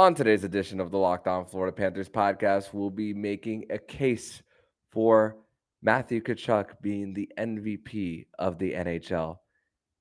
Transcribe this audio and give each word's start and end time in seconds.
On 0.00 0.14
today's 0.14 0.44
edition 0.44 0.80
of 0.80 0.90
the 0.90 0.96
Locked 0.96 1.28
On 1.28 1.44
Florida 1.44 1.76
Panthers 1.76 2.08
podcast, 2.08 2.72
we'll 2.72 2.88
be 2.88 3.12
making 3.12 3.66
a 3.68 3.76
case 3.76 4.42
for 4.90 5.36
Matthew 5.82 6.22
Tkachuk 6.22 6.80
being 6.80 7.12
the 7.12 7.30
MVP 7.36 8.24
of 8.38 8.58
the 8.58 8.72
NHL. 8.72 9.40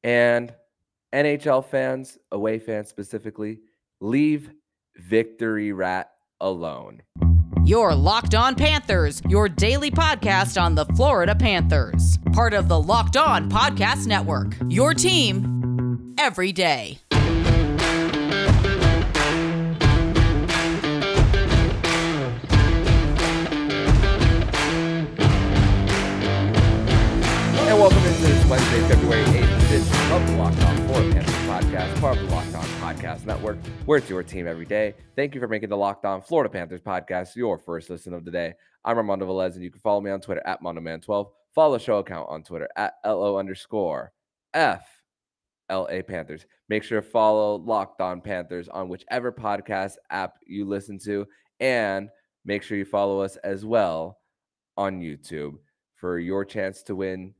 And 0.06 0.56
NHL 1.14 1.66
fans, 1.66 2.18
away 2.32 2.60
fans 2.60 2.88
specifically, 2.88 3.60
leave 4.00 4.52
Victory 4.96 5.74
Rat 5.74 6.10
alone. 6.40 7.02
Your 7.66 7.94
Locked 7.94 8.36
On 8.36 8.56
Panthers, 8.56 9.22
your 9.28 9.50
daily 9.50 9.92
podcast 9.92 10.60
on 10.60 10.76
the 10.76 10.86
Florida 10.96 11.36
Panthers. 11.36 12.18
Part 12.32 12.54
of 12.54 12.70
the 12.70 12.82
Locked 12.82 13.18
On 13.18 13.52
Podcast 13.52 14.08
Network. 14.08 14.56
Your 14.70 14.94
team 14.94 16.16
every 16.18 16.54
day. 16.54 17.00
Welcome 27.80 28.04
into 28.04 28.22
this 28.24 28.46
Wednesday, 28.48 28.82
February 28.90 29.24
8th 29.24 29.66
edition 29.66 30.12
of 30.12 30.28
the 30.28 30.36
Locked 30.36 30.62
On 30.64 30.76
Florida 30.86 31.14
Panthers 31.14 31.36
podcast, 31.48 32.02
part 32.02 32.18
of 32.18 32.28
the 32.28 32.36
Locked 32.36 32.54
On 32.54 32.66
Podcast 32.66 33.26
Network, 33.26 33.58
where 33.86 34.00
it's 34.00 34.10
your 34.10 34.22
team 34.22 34.48
every 34.48 34.66
day. 34.66 34.94
Thank 35.16 35.34
you 35.34 35.40
for 35.40 35.48
making 35.48 35.70
the 35.70 35.78
Locked 35.78 36.04
On 36.04 36.22
Florida 36.22 36.50
Panthers 36.50 36.82
podcast 36.82 37.38
your 37.38 37.58
first 37.58 37.90
listen 37.90 38.14
of 38.14 38.26
the 38.26 38.32
day. 38.32 38.54
I'm 38.84 38.98
Armando 38.98 39.26
Velez, 39.26 39.54
and 39.54 39.64
you 39.64 39.72
can 39.72 39.80
follow 39.80 40.02
me 40.02 40.12
on 40.12 40.20
Twitter 40.20 40.42
at 40.46 40.62
MondoMan12. 40.62 41.30
Follow 41.56 41.78
the 41.78 41.82
show 41.82 42.00
account 42.00 42.28
on 42.30 42.44
Twitter 42.44 42.68
at 42.76 42.96
LO 43.06 43.38
underscore 43.38 44.12
F 44.54 44.86
LA 45.72 46.02
Panthers. 46.06 46.46
Make 46.68 46.84
sure 46.84 47.00
to 47.00 47.08
follow 47.08 47.56
Locked 47.60 48.02
On 48.02 48.20
Panthers 48.20 48.68
on 48.68 48.90
whichever 48.90 49.32
podcast 49.32 49.94
app 50.10 50.34
you 50.46 50.66
listen 50.66 51.00
to, 51.06 51.26
and 51.62 52.10
make 52.44 52.62
sure 52.62 52.78
you 52.78 52.84
follow 52.84 53.22
us 53.22 53.38
as 53.38 53.64
well 53.64 54.18
on 54.76 55.00
YouTube 55.00 55.54
for 55.96 56.20
your 56.20 56.44
chance 56.44 56.84
to 56.84 56.94
win 56.94 57.36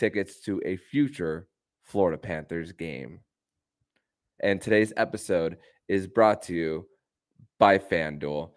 tickets 0.00 0.40
to 0.40 0.60
a 0.64 0.76
future 0.76 1.46
Florida 1.82 2.16
Panthers 2.16 2.72
game. 2.72 3.20
And 4.42 4.60
today's 4.60 4.94
episode 4.96 5.58
is 5.88 6.06
brought 6.06 6.42
to 6.44 6.54
you 6.54 6.86
by 7.58 7.76
FanDuel. 7.78 8.50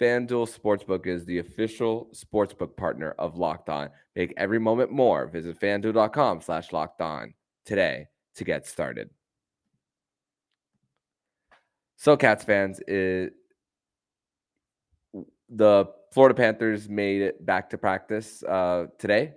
FanDuel 0.00 0.58
Sportsbook 0.58 1.06
is 1.06 1.24
the 1.24 1.38
official 1.38 2.10
sportsbook 2.12 2.76
partner 2.76 3.12
of 3.12 3.38
Locked 3.38 3.68
On. 3.68 3.90
Make 4.16 4.34
every 4.36 4.58
moment 4.58 4.90
more. 4.90 5.28
Visit 5.28 5.60
fanduel.com 5.60 6.40
slash 6.40 6.72
locked 6.72 7.00
on 7.00 7.34
today 7.64 8.06
to 8.34 8.44
get 8.44 8.66
started. 8.66 9.10
So, 11.96 12.16
Cats 12.16 12.44
fans, 12.44 12.80
it, 12.86 13.34
the 15.48 15.86
Florida 16.12 16.34
Panthers 16.34 16.88
made 16.88 17.22
it 17.22 17.44
back 17.44 17.70
to 17.70 17.78
practice 17.78 18.42
uh, 18.44 18.86
today, 18.98 19.34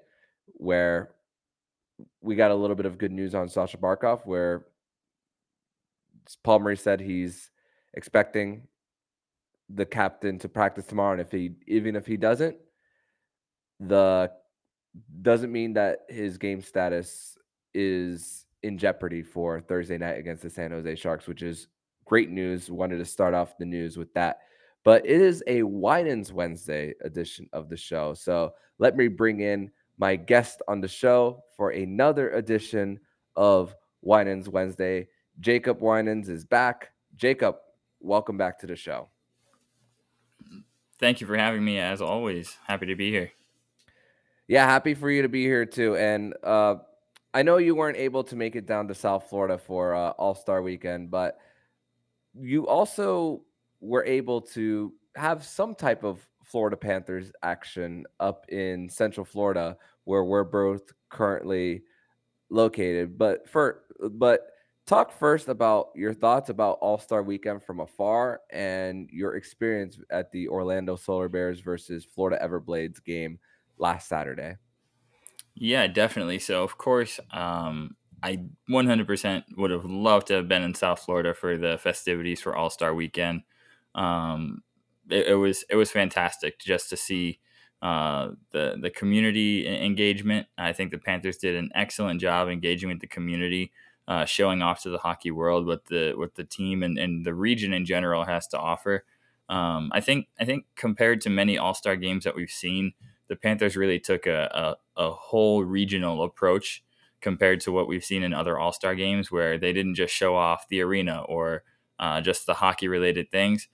where 0.53 1.11
we 2.21 2.35
got 2.35 2.51
a 2.51 2.55
little 2.55 2.75
bit 2.75 2.85
of 2.85 2.97
good 2.97 3.11
news 3.11 3.35
on 3.35 3.49
Sasha 3.49 3.77
Barkov, 3.77 4.25
where 4.25 4.65
Paul 6.43 6.59
Maurice 6.59 6.81
said 6.81 7.01
he's 7.01 7.49
expecting 7.93 8.67
the 9.69 9.85
captain 9.85 10.37
to 10.39 10.49
practice 10.49 10.85
tomorrow, 10.85 11.13
and 11.13 11.21
if 11.21 11.31
he 11.31 11.51
even 11.67 11.95
if 11.95 12.05
he 12.05 12.17
doesn't, 12.17 12.57
the 13.79 14.31
doesn't 15.21 15.51
mean 15.51 15.73
that 15.73 15.99
his 16.09 16.37
game 16.37 16.61
status 16.61 17.37
is 17.73 18.45
in 18.63 18.77
jeopardy 18.77 19.23
for 19.23 19.61
Thursday 19.61 19.97
night 19.97 20.17
against 20.17 20.43
the 20.43 20.49
San 20.49 20.71
Jose 20.71 20.95
Sharks, 20.95 21.27
which 21.27 21.41
is 21.41 21.67
great 22.05 22.29
news. 22.29 22.69
Wanted 22.69 22.97
to 22.97 23.05
start 23.05 23.33
off 23.33 23.57
the 23.57 23.65
news 23.65 23.97
with 23.97 24.13
that. 24.13 24.39
But 24.83 25.05
it 25.05 25.21
is 25.21 25.43
a 25.47 25.63
Winans 25.63 26.33
Wednesday 26.33 26.93
edition 27.01 27.47
of 27.53 27.69
the 27.69 27.77
show. 27.77 28.13
So 28.13 28.53
let 28.79 28.97
me 28.97 29.07
bring 29.07 29.41
in 29.41 29.71
my 30.01 30.15
guest 30.15 30.63
on 30.67 30.81
the 30.81 30.87
show 30.87 31.43
for 31.55 31.69
another 31.69 32.31
edition 32.31 32.99
of 33.35 33.75
Winans 34.01 34.49
Wednesday. 34.49 35.07
Jacob 35.39 35.79
Winans 35.79 36.27
is 36.27 36.43
back. 36.43 36.89
Jacob, 37.15 37.57
welcome 37.99 38.35
back 38.35 38.57
to 38.59 38.67
the 38.67 38.75
show. 38.75 39.09
Thank 40.99 41.21
you 41.21 41.27
for 41.27 41.37
having 41.37 41.63
me. 41.63 41.77
As 41.77 42.01
always, 42.01 42.57
happy 42.65 42.87
to 42.87 42.95
be 42.95 43.11
here. 43.11 43.31
Yeah, 44.47 44.65
happy 44.65 44.95
for 44.95 45.09
you 45.11 45.21
to 45.21 45.29
be 45.29 45.43
here 45.43 45.67
too. 45.67 45.95
And 45.95 46.33
uh, 46.43 46.77
I 47.35 47.43
know 47.43 47.57
you 47.57 47.75
weren't 47.75 47.97
able 47.97 48.23
to 48.23 48.35
make 48.35 48.55
it 48.55 48.65
down 48.65 48.87
to 48.87 48.95
South 48.95 49.29
Florida 49.29 49.59
for 49.59 49.93
uh, 49.93 50.09
All 50.11 50.33
Star 50.33 50.63
Weekend, 50.63 51.11
but 51.11 51.37
you 52.33 52.67
also 52.67 53.43
were 53.81 54.03
able 54.03 54.41
to 54.41 54.93
have 55.15 55.45
some 55.45 55.75
type 55.75 56.03
of 56.03 56.27
Florida 56.43 56.75
Panthers 56.75 57.31
action 57.43 58.05
up 58.19 58.45
in 58.49 58.89
Central 58.89 59.25
Florida, 59.25 59.77
where 60.05 60.23
we're 60.23 60.43
both 60.43 60.91
currently 61.09 61.83
located. 62.49 63.17
But 63.17 63.49
for 63.49 63.83
but 64.11 64.41
talk 64.85 65.17
first 65.17 65.47
about 65.47 65.89
your 65.95 66.13
thoughts 66.13 66.49
about 66.49 66.79
All 66.81 66.99
Star 66.99 67.23
Weekend 67.23 67.63
from 67.63 67.79
afar 67.79 68.41
and 68.51 69.09
your 69.11 69.35
experience 69.35 69.99
at 70.09 70.31
the 70.31 70.47
Orlando 70.47 70.95
Solar 70.95 71.29
Bears 71.29 71.59
versus 71.59 72.05
Florida 72.05 72.39
Everblades 72.43 73.03
game 73.03 73.39
last 73.77 74.07
Saturday. 74.07 74.57
Yeah, 75.55 75.87
definitely. 75.87 76.39
So 76.39 76.63
of 76.63 76.77
course, 76.77 77.19
um, 77.31 77.95
I 78.23 78.43
100% 78.69 79.43
would 79.57 79.71
have 79.71 79.85
loved 79.85 80.27
to 80.27 80.35
have 80.35 80.47
been 80.47 80.61
in 80.61 80.75
South 80.75 80.99
Florida 80.99 81.33
for 81.33 81.57
the 81.57 81.77
festivities 81.77 82.41
for 82.41 82.55
All 82.55 82.69
Star 82.69 82.93
Weekend. 82.93 83.41
Um, 83.95 84.61
it, 85.09 85.27
it, 85.27 85.35
was 85.35 85.65
it 85.69 85.75
was 85.75 85.91
fantastic 85.91 86.59
just 86.59 86.89
to 86.89 86.97
see 86.97 87.39
uh, 87.81 88.31
the 88.51 88.77
the 88.79 88.89
community 88.89 89.67
engagement. 89.67 90.47
I 90.57 90.73
think 90.73 90.91
the 90.91 90.97
Panthers 90.97 91.37
did 91.37 91.55
an 91.55 91.71
excellent 91.73 92.21
job 92.21 92.47
engaging 92.47 92.89
with 92.89 92.99
the 92.99 93.07
community, 93.07 93.71
uh, 94.07 94.25
showing 94.25 94.61
off 94.61 94.83
to 94.83 94.89
the 94.89 94.99
hockey 94.99 95.31
world 95.31 95.65
what 95.65 95.85
the 95.85 96.13
what 96.15 96.35
the 96.35 96.43
team 96.43 96.83
and, 96.83 96.97
and 96.97 97.25
the 97.25 97.33
region 97.33 97.73
in 97.73 97.85
general 97.85 98.25
has 98.25 98.47
to 98.49 98.59
offer. 98.59 99.05
Um, 99.49 99.89
I 99.93 99.99
think 99.99 100.27
I 100.39 100.45
think 100.45 100.65
compared 100.75 101.21
to 101.21 101.29
many 101.29 101.57
All 101.57 101.73
Star 101.73 101.95
games 101.95 102.23
that 102.23 102.35
we've 102.35 102.51
seen, 102.51 102.93
the 103.27 103.35
Panthers 103.35 103.75
really 103.75 103.99
took 103.99 104.27
a, 104.27 104.77
a, 104.97 105.03
a 105.03 105.11
whole 105.11 105.63
regional 105.63 106.23
approach 106.23 106.83
compared 107.19 107.59
to 107.61 107.71
what 107.71 107.87
we've 107.87 108.05
seen 108.05 108.23
in 108.23 108.33
other 108.33 108.57
All 108.59 108.73
Star 108.73 108.95
games, 108.95 109.31
where 109.31 109.57
they 109.57 109.73
didn't 109.73 109.95
just 109.95 110.13
show 110.13 110.35
off 110.35 110.67
the 110.69 110.81
arena 110.81 111.23
or 111.27 111.63
uh, 111.99 112.21
just 112.21 112.45
the 112.45 112.55
hockey 112.55 112.87
related 112.87 113.29
things 113.31 113.67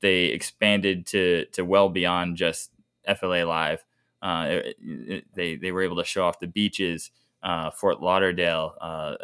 they 0.00 0.24
expanded 0.24 1.06
to 1.06 1.44
to 1.52 1.64
well 1.64 1.88
beyond 1.88 2.36
just 2.36 2.70
FLA 3.18 3.44
Live. 3.44 3.84
Uh, 4.22 4.46
it, 4.48 4.76
it, 4.80 5.24
they 5.34 5.56
they 5.56 5.72
were 5.72 5.82
able 5.82 5.96
to 5.96 6.04
show 6.04 6.24
off 6.24 6.38
the 6.40 6.46
beaches, 6.46 7.10
uh, 7.42 7.70
Fort 7.70 8.02
Lauderdale, 8.02 8.74
uh, 8.80 9.14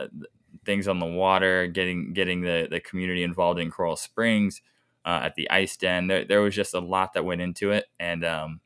things 0.65 0.89
on 0.89 0.99
the 0.99 1.07
water, 1.07 1.67
getting 1.67 2.13
getting 2.13 2.43
the 2.43 2.69
the 2.71 2.81
community 2.81 3.23
involved 3.23 3.61
in 3.61 3.71
Coral 3.71 3.97
Springs, 3.97 4.63
uh, 5.05 5.21
at 5.25 5.35
the 5.37 5.51
Ice 5.51 5.77
Den. 5.77 6.09
There, 6.09 6.25
there 6.25 6.41
was 6.41 6.55
just 6.55 6.75
a 6.75 6.81
lot 6.81 7.13
that 7.15 7.25
went 7.25 7.41
into 7.41 7.71
it, 7.71 7.87
and 8.01 8.25
um, 8.25 8.61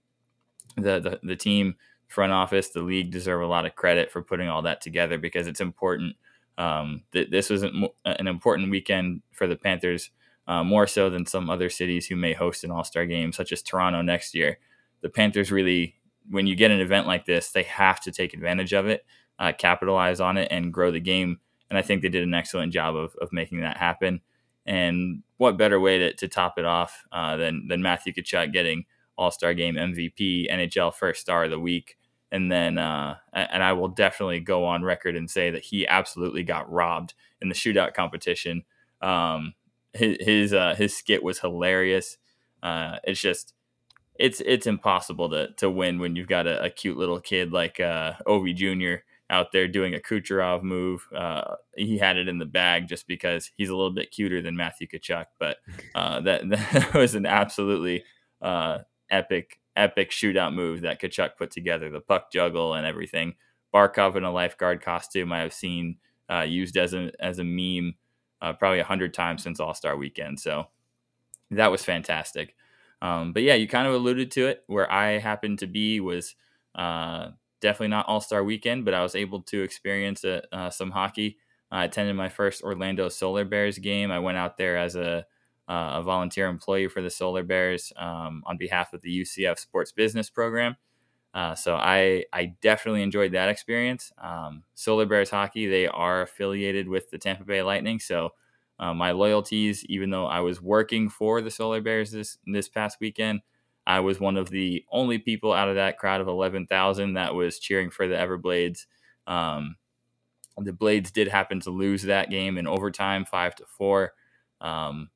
the, 0.77 1.01
the 1.01 1.21
the 1.23 1.37
team, 1.37 1.77
front 2.09 2.33
office, 2.33 2.71
the 2.71 2.83
league 2.83 3.11
deserve 3.11 3.43
a 3.43 3.47
lot 3.47 3.67
of 3.67 3.75
credit 3.75 4.11
for 4.11 4.23
putting 4.23 4.49
all 4.49 4.63
that 4.63 4.81
together 4.81 5.19
because 5.19 5.47
it's 5.47 5.61
important. 5.61 6.17
Um, 6.59 7.03
th- 7.13 7.31
this 7.31 7.49
was 7.49 7.63
an 7.63 8.27
important 8.27 8.71
weekend 8.71 9.23
for 9.33 9.47
the 9.47 9.57
Panthers 9.57 10.11
uh, 10.47 10.65
more 10.65 10.87
so 10.87 11.09
than 11.09 11.27
some 11.27 11.49
other 11.49 11.71
cities 11.71 12.07
who 12.07 12.17
may 12.17 12.33
host 12.33 12.65
an 12.65 12.71
All 12.71 12.85
Star 12.85 13.07
game, 13.07 13.33
such 13.33 13.53
as 13.53 13.63
Toronto 13.63 14.03
next 14.03 14.35
year. 14.35 14.59
The 15.03 15.09
Panthers 15.09 15.51
really, 15.51 15.97
when 16.29 16.47
you 16.47 16.55
get 16.55 16.71
an 16.71 16.81
event 16.81 17.07
like 17.07 17.25
this, 17.25 17.51
they 17.51 17.63
have 17.65 18.01
to 18.01 18.13
take 18.13 18.35
advantage 18.35 18.73
of 18.73 18.87
it, 18.87 19.05
uh, 19.39 19.53
capitalize 19.57 20.21
on 20.21 20.37
it, 20.37 20.49
and 20.51 20.73
grow 20.73 20.91
the 20.91 21.01
game. 21.01 21.41
And 21.69 21.79
I 21.79 21.83
think 21.83 22.03
they 22.03 22.09
did 22.09 22.25
an 22.25 22.35
excellent 22.35 22.73
job 22.73 22.97
of, 22.97 23.15
of 23.21 23.33
making 23.33 23.61
that 23.61 23.77
happen. 23.77 24.21
And 24.67 25.23
what 25.37 25.57
better 25.57 25.81
way 25.81 25.99
to, 25.99 26.15
to 26.15 26.29
top 26.29 26.59
it 26.59 26.65
off 26.65 27.05
uh, 27.13 27.37
than, 27.37 27.67
than 27.69 27.83
Matthew 27.83 28.13
Tkachuk 28.13 28.53
getting 28.53 28.85
All 29.17 29.31
Star 29.31 29.55
Game 29.55 29.77
MVP, 29.77 30.51
NHL 30.51 30.95
First 30.95 31.21
Star 31.21 31.45
of 31.45 31.51
the 31.51 31.59
Week, 31.59 31.97
and 32.33 32.51
then 32.51 32.79
uh, 32.79 33.17
and 33.33 33.63
I 33.63 33.73
will 33.73 33.89
definitely 33.89 34.41
go 34.41 34.65
on 34.65 34.83
record 34.83 35.17
and 35.17 35.29
say 35.29 35.51
that 35.51 35.65
he 35.65 35.87
absolutely 35.87 36.45
got 36.45 36.71
robbed 36.71 37.15
in 37.41 37.49
the 37.49 37.55
shootout 37.55 37.95
competition. 37.95 38.63
Um, 39.01 39.55
his 39.93 40.17
his, 40.21 40.53
uh, 40.53 40.75
his 40.77 40.97
skit 40.97 41.23
was 41.23 41.41
hilarious. 41.41 42.19
Uh, 42.63 42.99
it's 43.05 43.21
just 43.21 43.55
it's 44.21 44.43
it's 44.45 44.67
impossible 44.67 45.31
to 45.31 45.53
to 45.55 45.71
win 45.71 45.99
when 45.99 46.15
you've 46.15 46.29
got 46.29 46.47
a, 46.47 46.63
a 46.63 46.71
cute 46.71 46.99
little 46.99 47.21
kid 47.21 47.53
like 47.53 47.81
uh, 47.81 48.13
Ovi 48.27 48.55
Jr. 48.55 49.03
out 49.31 49.51
there 49.51 49.67
doing 49.67 49.95
a 49.95 49.99
Kucherov 49.99 50.63
move. 50.63 51.09
Uh, 51.15 51.57
he 51.75 51.97
had 51.97 52.19
it 52.19 52.29
in 52.29 52.39
the 52.39 52.45
bag 52.45 52.87
just 52.87 53.09
because 53.09 53.51
he's 53.57 53.71
a 53.71 53.75
little 53.75 53.93
bit 53.93 54.11
cuter 54.11 54.43
than 54.43 54.57
Matthew 54.57 54.87
Tkachuk, 54.87 55.27
but 55.39 55.57
uh, 55.95 56.21
that 56.21 56.49
that 56.51 56.93
was 56.95 57.15
an 57.15 57.25
absolutely 57.25 58.05
uh, 58.43 58.81
epic 59.11 59.59
epic 59.75 60.11
shootout 60.11 60.55
move 60.55 60.83
that 60.83 61.01
Tkachuk 61.01 61.37
put 61.39 61.51
together. 61.51 61.89
The 61.89 62.01
puck 62.01 62.31
juggle 62.31 62.75
and 62.75 62.87
everything. 62.87 63.35
Barkov 63.75 64.17
in 64.17 64.25
a 64.25 64.33
lifeguard 64.33 64.83
costume 64.83 65.33
I 65.33 65.39
have 65.39 65.55
seen 65.55 65.97
uh, 66.31 66.43
used 66.43 66.77
as 66.77 66.93
a 66.93 67.11
as 67.21 67.39
a 67.39 67.45
meme 67.45 67.95
uh, 68.43 68.53
probably 68.53 68.81
a 68.81 68.85
hundred 68.85 69.15
times 69.15 69.43
since 69.43 69.61
All 69.61 69.73
Star 69.73 69.97
Weekend. 69.97 70.41
So 70.41 70.67
that 71.51 71.71
was 71.71 71.83
fantastic. 71.83 72.55
Um, 73.03 73.33
but 73.33 73.43
yeah, 73.43 73.55
you 73.55 73.67
kind 73.67 73.87
of 73.87 73.95
alluded 73.95 74.31
to 74.33 74.47
it. 74.47 74.65
Where 74.67 74.91
I 74.91 75.19
happened 75.19 75.61
to 75.61 75.67
be 75.67 76.01
was 76.01 76.35
uh, 76.75 77.31
definitely 77.61 77.89
not 77.89 78.07
All 78.07 78.21
Star 78.21 78.45
Weekend, 78.45 78.85
but 78.85 78.95
I 78.95 79.03
was 79.03 79.15
able 79.15 79.43
to 79.43 79.63
experience 79.63 80.25
a, 80.25 80.43
uh, 80.55 80.57
uh, 80.57 80.71
some 80.71 80.91
hockey. 80.91 81.39
I 81.71 81.85
attended 81.85 82.17
my 82.17 82.29
first 82.29 82.63
Orlando 82.63 83.09
Solar 83.09 83.45
Bears 83.45 83.79
game. 83.79 84.11
I 84.11 84.19
went 84.19 84.39
out 84.39 84.57
there 84.57 84.77
as 84.77 84.97
a, 84.97 85.25
uh, 85.69 85.93
a 85.99 86.03
volunteer 86.03 86.49
employee 86.49 86.89
for 86.89 87.01
the 87.01 87.11
Solar 87.11 87.45
Bears 87.45 87.93
um, 87.97 88.43
on 88.47 88.57
behalf 88.59 88.93
of 88.93 89.03
the 89.03 89.21
UCF 89.23 89.59
Sports 89.59 89.93
Business 89.93 90.29
Program. 90.29 90.77
Uh, 91.33 91.55
so 91.55 91.77
I 91.77 92.25
I 92.33 92.57
definitely 92.61 93.03
enjoyed 93.03 93.33
that 93.33 93.49
experience. 93.49 94.13
Um, 94.19 94.65
Solar 94.75 95.07
Bears 95.07 95.31
hockey 95.31 95.67
they 95.69 95.87
are 95.87 96.23
affiliated 96.23 96.89
with 96.89 97.11
the 97.11 97.19
Tampa 97.19 97.45
Bay 97.45 97.63
Lightning, 97.63 98.01
so 98.01 98.31
uh, 98.81 98.95
my 98.95 99.13
loyalties, 99.13 99.85
even 99.85 100.09
though 100.09 100.27
I 100.27 100.41
was 100.41 100.61
working 100.61 101.11
for 101.11 101.43
the 101.43 101.51
Solar 101.51 101.83
Bears 101.83 102.11
this 102.11 102.39
this 102.47 102.69
past 102.69 102.97
weekend, 102.99 103.43
I 103.87 104.01
was 104.01 104.19
one 104.19 104.39
of 104.39 104.49
the 104.49 104.85
only 104.91 105.19
people 105.19 105.53
out 105.53 105.69
of 105.69 105.75
that 105.75 105.99
crowd 105.99 106.23
of 106.23 106.29
eleven 106.29 106.67
thousand 106.67 107.13
that 107.15 107.35
was 107.35 107.59
cheering 107.59 107.91
for 107.91 108.09
the 108.09 108.15
Everblades. 108.15 108.87
Um, 109.27 109.77
the 110.57 110.73
Blades 110.73 111.11
did 111.11 111.29
happen 111.29 111.61
to 111.61 111.71
lose 111.71 112.03
that 112.05 112.31
game 112.31 112.57
in 112.57 112.67
overtime, 112.67 113.27
five 113.27 113.55
to 113.57 113.67
four. 113.67 114.15
Um, 114.63 115.11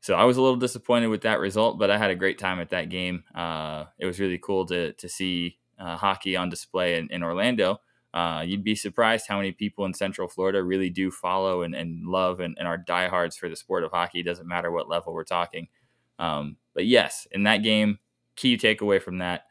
so 0.00 0.14
I 0.14 0.24
was 0.24 0.36
a 0.36 0.42
little 0.42 0.56
disappointed 0.56 1.08
with 1.08 1.22
that 1.22 1.40
result, 1.40 1.78
but 1.78 1.90
I 1.90 1.96
had 1.98 2.10
a 2.10 2.14
great 2.14 2.38
time 2.38 2.60
at 2.60 2.70
that 2.70 2.90
game. 2.90 3.24
Uh, 3.34 3.86
it 3.98 4.04
was 4.06 4.20
really 4.20 4.38
cool 4.38 4.66
to 4.66 4.92
to 4.92 5.08
see 5.08 5.58
uh, 5.78 5.96
hockey 5.96 6.36
on 6.36 6.50
display 6.50 6.98
in, 6.98 7.08
in 7.10 7.22
Orlando. 7.22 7.80
Uh, 8.16 8.40
you'd 8.40 8.64
be 8.64 8.74
surprised 8.74 9.26
how 9.28 9.36
many 9.36 9.52
people 9.52 9.84
in 9.84 9.92
Central 9.92 10.26
Florida 10.26 10.62
really 10.62 10.88
do 10.88 11.10
follow 11.10 11.60
and, 11.60 11.74
and 11.74 12.06
love 12.06 12.40
and, 12.40 12.56
and 12.58 12.66
are 12.66 12.78
diehards 12.78 13.36
for 13.36 13.50
the 13.50 13.56
sport 13.56 13.84
of 13.84 13.90
hockey. 13.90 14.20
It 14.20 14.22
doesn't 14.22 14.48
matter 14.48 14.70
what 14.70 14.88
level 14.88 15.12
we're 15.12 15.22
talking. 15.22 15.68
Um, 16.18 16.56
but 16.72 16.86
yes, 16.86 17.26
in 17.30 17.42
that 17.42 17.58
game, 17.58 17.98
key 18.34 18.56
takeaway 18.56 19.02
from 19.02 19.18
that 19.18 19.42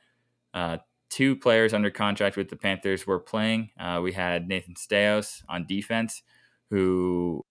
uh, 0.56 0.78
two 1.12 1.36
players 1.36 1.76
under 1.76 1.92
contract 1.92 2.38
with 2.38 2.50
the 2.50 2.56
Panthers 2.56 3.06
were 3.06 3.20
playing. 3.20 3.70
Uh, 3.80 4.00
we 4.02 4.14
had 4.14 4.48
Nathan 4.48 4.74
Staios 4.74 5.44
on 5.48 5.68
defense, 5.68 6.24
who 6.72 7.46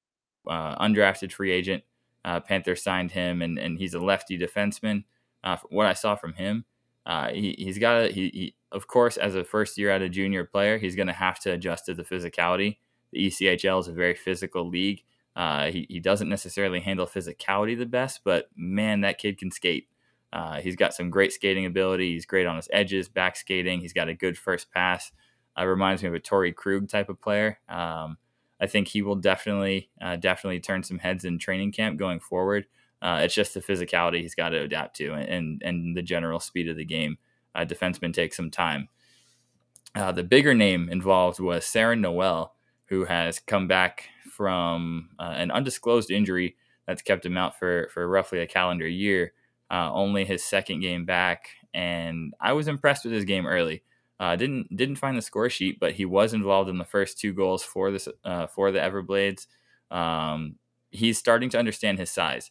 uh, 0.49 0.77
undrafted 0.85 1.31
free 1.31 1.53
agent 1.53 1.85
uh, 2.25 2.41
Panthers 2.41 2.83
signed 2.83 3.13
him, 3.13 3.41
and, 3.41 3.57
and 3.57 3.79
he's 3.79 3.95
a 3.95 4.01
lefty 4.01 4.37
defenseman. 4.37 5.05
Uh, 5.45 5.59
what 5.69 5.87
I 5.87 5.93
saw 5.93 6.17
from 6.17 6.33
him, 6.33 6.65
uh, 7.07 7.29
he, 7.29 7.55
he's 7.59 7.79
got 7.79 8.05
a, 8.05 8.09
he, 8.09 8.31
he, 8.33 8.55
of 8.73 8.87
course, 8.87 9.17
as 9.17 9.35
a 9.35 9.45
first 9.45 9.77
year 9.79 9.91
out 9.91 10.03
of 10.03 10.11
junior 10.11 10.45
player, 10.45 10.79
he's 10.79 10.97
going 10.97 11.07
to 11.07 11.13
have 11.13 11.39
to 11.41 11.53
adjust 11.53 11.87
to 11.87 11.95
the 11.95 12.03
physicality. 12.03 12.79
The 13.13 13.29
ECHL 13.29 13.81
is 13.81 13.89
a 13.89 13.93
very 13.93 14.15
physical 14.15 14.69
league. 14.69 15.03
Uh, 15.37 15.67
he, 15.71 15.87
he 15.89 16.01
doesn't 16.01 16.29
necessarily 16.29 16.81
handle 16.81 17.07
physicality 17.07 17.77
the 17.77 17.87
best, 17.87 18.21
but 18.25 18.49
man, 18.57 19.01
that 19.03 19.19
kid 19.19 19.39
can 19.39 19.51
skate. 19.51 19.89
Uh, 20.33 20.61
he's 20.61 20.77
got 20.77 20.95
some 20.95 21.11
great 21.11 21.33
skating 21.33 21.67
ability. 21.67 22.13
He's 22.13 22.27
great 22.27 22.47
on 22.47 22.57
his 22.57 22.69
edges, 22.73 23.09
back 23.09 23.37
skating. 23.37 23.81
He's 23.81 23.93
got 23.93 24.09
a 24.09 24.15
good 24.15 24.37
first 24.37 24.73
pass. 24.73 25.13
Uh, 25.59 25.67
reminds 25.67 26.03
me 26.03 26.09
of 26.09 26.15
a 26.15 26.21
Torey 26.21 26.55
Krug 26.55 26.89
type 26.89 27.09
of 27.09 27.21
player. 27.21 27.61
Um, 27.69 28.19
I 28.61 28.67
think 28.67 28.89
he 28.89 29.03
will 29.03 29.15
definitely 29.17 29.91
uh, 30.01 30.17
definitely 30.17 30.61
turn 30.61 30.83
some 30.83 30.99
heads 30.99 31.25
in 31.25 31.39
training 31.39 31.73
camp 31.73 31.99
going 31.99 32.19
forward. 32.19 32.67
Uh, 33.05 33.21
it's 33.23 33.35
just 33.35 33.53
the 33.53 33.61
physicality 33.61 34.23
he's 34.23 34.35
got 34.35 34.49
to 34.49 34.63
adapt 34.63 34.97
to 34.97 35.13
and 35.13 35.61
and 35.63 35.95
the 35.95 36.03
general 36.03 36.41
speed 36.41 36.69
of 36.71 36.77
the 36.77 36.85
game. 36.87 37.19
Uh, 37.55 37.65
defensemen 37.65 38.15
take 38.15 38.33
some 38.33 38.51
time. 38.51 38.89
Uh, 39.95 40.11
the 40.11 40.25
bigger 40.25 40.55
name 40.55 40.89
involved 40.89 41.39
was 41.39 41.65
Serron 41.65 42.01
Noel, 42.01 42.55
who 42.87 43.05
has 43.05 43.39
come 43.39 43.69
back 43.69 44.09
from 44.31 45.11
uh, 45.19 45.35
an 45.37 45.51
undisclosed 45.51 46.11
injury 46.11 46.57
that's 46.87 47.03
kept 47.03 47.27
him 47.27 47.37
out 47.37 47.59
for 47.59 47.89
for 47.93 48.09
roughly 48.09 48.41
a 48.41 48.47
calendar 48.47 48.89
year. 48.89 49.35
Uh, 49.71 49.91
only 49.93 50.25
his 50.25 50.43
second 50.43 50.81
game 50.81 51.05
back, 51.05 51.49
and 51.75 52.33
I 52.41 52.55
was 52.55 52.69
impressed 52.69 53.05
with 53.05 53.13
his 53.13 53.25
game 53.25 53.47
early. 53.47 53.83
Uh, 54.19 54.35
didn't 54.37 54.75
didn't 54.75 54.97
find 54.97 55.19
the 55.19 55.23
score 55.23 55.51
sheet, 55.51 55.79
but 55.79 55.93
he 55.93 56.07
was 56.07 56.33
involved 56.33 56.71
in 56.71 56.79
the 56.79 56.85
first 56.85 57.19
two 57.19 57.35
goals 57.35 57.63
for 57.63 57.91
this 57.91 58.09
uh, 58.25 58.47
for 58.47 58.73
the 58.73 58.79
Everblades. 58.79 59.47
Um, 59.91 60.57
he's 60.91 61.19
starting 61.19 61.51
to 61.51 61.59
understand 61.59 61.99
his 61.99 62.11
size. 62.11 62.51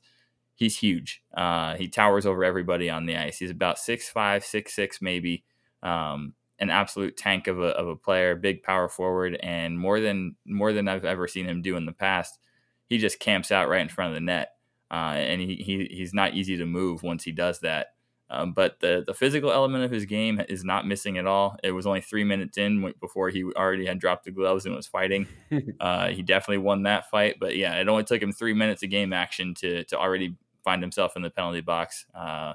He's 0.56 0.78
huge. 0.78 1.22
Uh, 1.36 1.76
he 1.76 1.88
towers 1.88 2.26
over 2.26 2.44
everybody 2.44 2.90
on 2.90 3.06
the 3.06 3.18
ice. 3.18 3.38
He's 3.38 3.52
about 3.52 3.80
six 3.80 4.10
five, 4.10 4.46
six 4.46 4.76
six, 4.76 5.02
maybe. 5.02 5.44
Um, 5.82 6.34
an 6.60 6.70
absolute 6.70 7.18
tank 7.18 7.48
of 7.48 7.60
a, 7.60 7.70
of 7.70 7.88
a 7.88 7.96
player, 7.96 8.36
big 8.36 8.64
power 8.64 8.88
forward, 8.88 9.38
and 9.42 9.78
more 9.78 10.00
than 10.00 10.36
more 10.46 10.72
than 10.72 10.88
I've 10.88 11.06
ever 11.06 11.28
seen 11.28 11.46
him 11.46 11.62
do 11.62 11.76
in 11.76 11.86
the 11.86 11.92
past. 11.92 12.40
He 12.88 12.98
just 12.98 13.20
camps 13.20 13.52
out 13.52 13.70
right 13.70 13.82
in 13.82 13.90
front 13.90 14.10
of 14.10 14.16
the 14.16 14.22
net, 14.22 14.54
uh, 14.92 15.16
and 15.16 15.42
he, 15.42 15.56
he 15.56 15.88
he's 15.92 16.14
not 16.14 16.36
easy 16.36 16.58
to 16.58 16.66
move 16.66 17.04
once 17.04 17.24
he 17.24 17.32
does 17.32 17.60
that. 17.60 17.88
Um, 18.30 18.54
but 18.54 18.80
the 18.80 19.04
the 19.06 19.14
physical 19.14 19.52
element 19.52 19.84
of 19.84 19.92
his 19.92 20.06
game 20.06 20.42
is 20.48 20.64
not 20.64 20.88
missing 20.88 21.18
at 21.18 21.28
all. 21.28 21.58
It 21.64 21.72
was 21.72 21.86
only 21.86 22.02
three 22.02 22.24
minutes 22.24 22.58
in 22.58 22.94
before 23.00 23.30
he 23.30 23.44
already 23.44 23.86
had 23.86 24.00
dropped 24.00 24.26
the 24.26 24.32
gloves 24.32 24.66
and 24.66 24.76
was 24.76 24.88
fighting. 24.88 25.28
uh, 25.80 26.10
he 26.10 26.22
definitely 26.22 26.60
won 26.60 26.84
that 26.84 27.10
fight. 27.10 27.36
But 27.40 27.58
yeah, 27.58 27.76
it 27.76 27.88
only 27.88 28.04
took 28.06 28.22
him 28.22 28.32
three 28.32 28.54
minutes 28.54 28.82
of 28.84 28.90
game 28.90 29.14
action 29.14 29.54
to 29.56 29.84
to 29.86 29.98
already 29.98 30.36
find 30.64 30.82
himself 30.82 31.16
in 31.16 31.22
the 31.22 31.30
penalty 31.30 31.62
box. 31.62 32.06
Uh, 32.14 32.54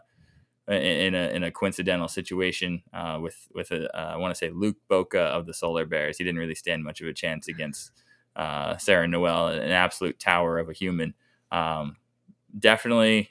in 0.68 1.14
a 1.14 1.30
in 1.30 1.44
a 1.44 1.50
coincidental 1.50 2.08
situation 2.08 2.82
uh, 2.92 3.18
with 3.22 3.48
with 3.54 3.70
a, 3.70 3.90
uh, 3.98 4.12
I 4.12 4.16
want 4.16 4.34
to 4.34 4.38
say 4.38 4.50
Luke 4.50 4.76
Boca 4.86 5.20
of 5.20 5.46
the 5.46 5.54
Solar 5.54 5.86
Bears. 5.86 6.18
He 6.18 6.24
didn't 6.24 6.38
really 6.38 6.54
stand 6.54 6.84
much 6.84 7.00
of 7.00 7.08
a 7.08 7.14
chance 7.14 7.48
against 7.48 7.90
uh, 8.36 8.74
Serron 8.74 9.08
Noel, 9.10 9.48
an 9.48 9.70
absolute 9.70 10.18
tower 10.18 10.58
of 10.58 10.68
a 10.68 10.74
human. 10.74 11.14
Um, 11.50 11.96
definitely 12.58 13.30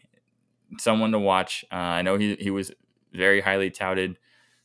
someone 0.80 1.12
to 1.12 1.20
watch. 1.20 1.64
Uh, 1.72 1.76
I 1.76 2.02
know 2.02 2.18
he 2.18 2.36
he 2.40 2.50
was 2.50 2.72
very 3.14 3.42
highly 3.42 3.70
touted. 3.70 4.18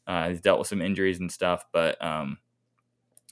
He's 0.09 0.41
dealt 0.41 0.59
with 0.59 0.69
some 0.69 0.83
injuries 0.83 1.21
and 1.21 1.31
stuff, 1.31 1.67
but 1.73 2.03
um, 2.03 2.39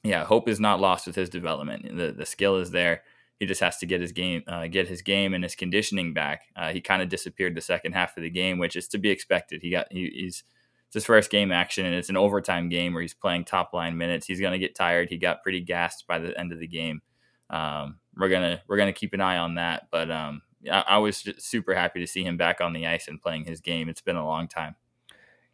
yeah, 0.03 0.25
hope 0.25 0.49
is 0.49 0.61
not 0.61 0.81
lost 0.81 1.07
with 1.07 1.17
his 1.17 1.31
development. 1.31 1.97
The 1.97 2.13
the 2.13 2.27
skill 2.27 2.57
is 2.57 2.71
there. 2.73 3.03
He 3.41 3.47
just 3.47 3.63
has 3.63 3.79
to 3.79 3.87
get 3.87 4.03
his 4.03 4.13
game, 4.13 4.43
uh, 4.47 4.67
get 4.67 4.87
his 4.87 5.01
game 5.01 5.33
and 5.33 5.43
his 5.43 5.57
conditioning 5.57 6.13
back. 6.13 6.43
Uh, 6.55 6.73
he 6.73 6.81
kind 6.81 7.01
of 7.01 7.09
disappeared 7.09 7.55
the 7.57 7.63
second 7.63 7.93
half 7.93 8.17
of 8.17 8.23
the 8.23 8.31
game, 8.31 8.59
which 8.59 8.77
is 8.77 8.87
to 8.89 8.99
be 8.99 9.09
expected. 9.09 9.63
He 9.63 9.71
got 9.71 9.87
he, 9.91 10.11
he's 10.15 10.45
it's 10.89 10.95
his 10.95 11.07
first 11.07 11.31
game 11.31 11.51
action, 11.51 11.87
and 11.87 11.95
it's 11.95 12.11
an 12.11 12.17
overtime 12.17 12.69
game 12.69 12.93
where 12.93 13.01
he's 13.01 13.15
playing 13.15 13.47
top 13.47 13.73
line 13.73 13.97
minutes. 13.97 14.27
He's 14.27 14.41
gonna 14.41 14.59
get 14.59 14.75
tired. 14.75 15.09
He 15.09 15.17
got 15.17 15.43
pretty 15.43 15.61
gassed 15.61 16.07
by 16.07 16.19
the 16.19 16.39
end 16.39 16.53
of 16.53 16.59
the 16.59 16.67
game. 16.67 17.01
Um, 17.49 17.99
we're 18.15 18.29
gonna 18.29 18.61
we're 18.69 18.77
gonna 18.77 18.93
keep 18.93 19.15
an 19.15 19.23
eye 19.23 19.39
on 19.39 19.55
that, 19.55 19.89
but 19.91 20.11
um, 20.11 20.43
I, 20.71 20.85
I 20.87 20.99
was 20.99 21.27
super 21.39 21.75
happy 21.75 22.01
to 22.01 22.07
see 22.07 22.23
him 22.23 22.37
back 22.37 22.61
on 22.61 22.75
the 22.75 22.87
ice 22.87 23.09
and 23.09 23.23
playing 23.23 23.45
his 23.47 23.61
game. 23.61 23.89
It's 23.89 24.03
been 24.03 24.17
a 24.17 24.27
long 24.27 24.49
time. 24.49 24.77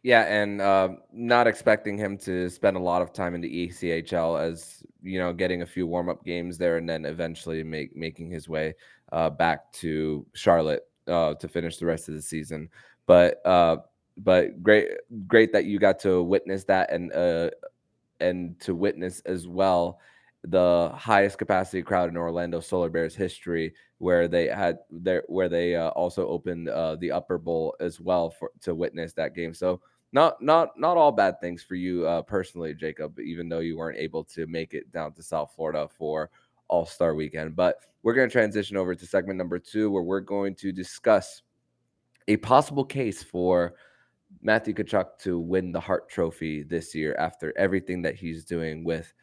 Yeah, 0.07 0.21
and 0.21 0.61
uh, 0.61 0.87
not 1.11 1.47
expecting 1.47 1.97
him 1.97 2.17
to 2.19 2.49
spend 2.49 2.77
a 2.77 2.79
lot 2.79 3.01
of 3.01 3.11
time 3.11 3.35
in 3.35 3.41
the 3.41 3.67
ECHL, 3.67 4.39
as 4.39 4.81
you 5.03 5.19
know, 5.19 5.33
getting 5.33 5.63
a 5.63 5.65
few 5.65 5.85
warm 5.85 6.07
up 6.07 6.23
games 6.23 6.57
there, 6.57 6.77
and 6.77 6.87
then 6.87 7.03
eventually 7.03 7.61
make 7.61 7.93
making 7.93 8.31
his 8.31 8.47
way 8.47 8.73
uh, 9.11 9.29
back 9.29 9.69
to 9.73 10.25
Charlotte 10.31 10.87
uh, 11.09 11.33
to 11.33 11.49
finish 11.49 11.75
the 11.75 11.85
rest 11.85 12.07
of 12.07 12.15
the 12.15 12.21
season. 12.21 12.69
But 13.05 13.45
uh, 13.45 13.79
but 14.15 14.63
great, 14.63 14.91
great 15.27 15.51
that 15.51 15.65
you 15.65 15.77
got 15.77 15.99
to 15.99 16.23
witness 16.23 16.63
that, 16.63 16.89
and 16.89 17.11
uh, 17.11 17.49
and 18.21 18.57
to 18.61 18.75
witness 18.75 19.19
as 19.25 19.45
well 19.45 19.99
the 20.45 20.89
highest 20.95 21.37
capacity 21.37 21.81
crowd 21.81 22.07
in 22.07 22.15
Orlando 22.15 22.61
Solar 22.61 22.89
Bears 22.89 23.13
history, 23.13 23.73
where 23.97 24.29
they 24.29 24.47
had 24.47 24.77
there 24.89 25.23
where 25.27 25.49
they 25.49 25.75
uh, 25.75 25.89
also 25.89 26.29
opened 26.29 26.67
the 26.67 27.11
Upper 27.11 27.37
Bowl 27.37 27.75
as 27.81 27.99
well 27.99 28.29
for 28.29 28.51
to 28.61 28.73
witness 28.73 29.11
that 29.11 29.35
game. 29.35 29.53
So 29.53 29.81
not 30.11 30.41
not 30.41 30.69
not 30.77 30.97
all 30.97 31.11
bad 31.11 31.39
things 31.41 31.63
for 31.63 31.75
you 31.75 32.07
uh, 32.07 32.21
personally, 32.21 32.73
Jacob. 32.73 33.19
Even 33.19 33.49
though 33.49 33.59
you 33.59 33.77
weren't 33.77 33.97
able 33.97 34.23
to 34.25 34.47
make 34.47 34.73
it 34.73 34.91
down 34.91 35.13
to 35.13 35.23
South 35.23 35.53
Florida 35.55 35.87
for 35.87 36.29
All 36.67 36.85
Star 36.85 37.15
Weekend, 37.15 37.55
but 37.55 37.77
we're 38.03 38.13
going 38.13 38.29
to 38.29 38.31
transition 38.31 38.77
over 38.77 38.95
to 38.95 39.05
segment 39.05 39.37
number 39.37 39.59
two, 39.59 39.91
where 39.91 40.03
we're 40.03 40.19
going 40.21 40.55
to 40.55 40.71
discuss 40.71 41.41
a 42.27 42.37
possible 42.37 42.85
case 42.85 43.23
for 43.23 43.75
Matthew 44.41 44.73
Tkachuk 44.73 45.17
to 45.19 45.39
win 45.39 45.71
the 45.71 45.79
Hart 45.79 46.09
Trophy 46.09 46.63
this 46.63 46.93
year 46.93 47.15
after 47.17 47.53
everything 47.57 48.01
that 48.03 48.15
he's 48.15 48.45
doing 48.45 48.83
with 48.83 49.13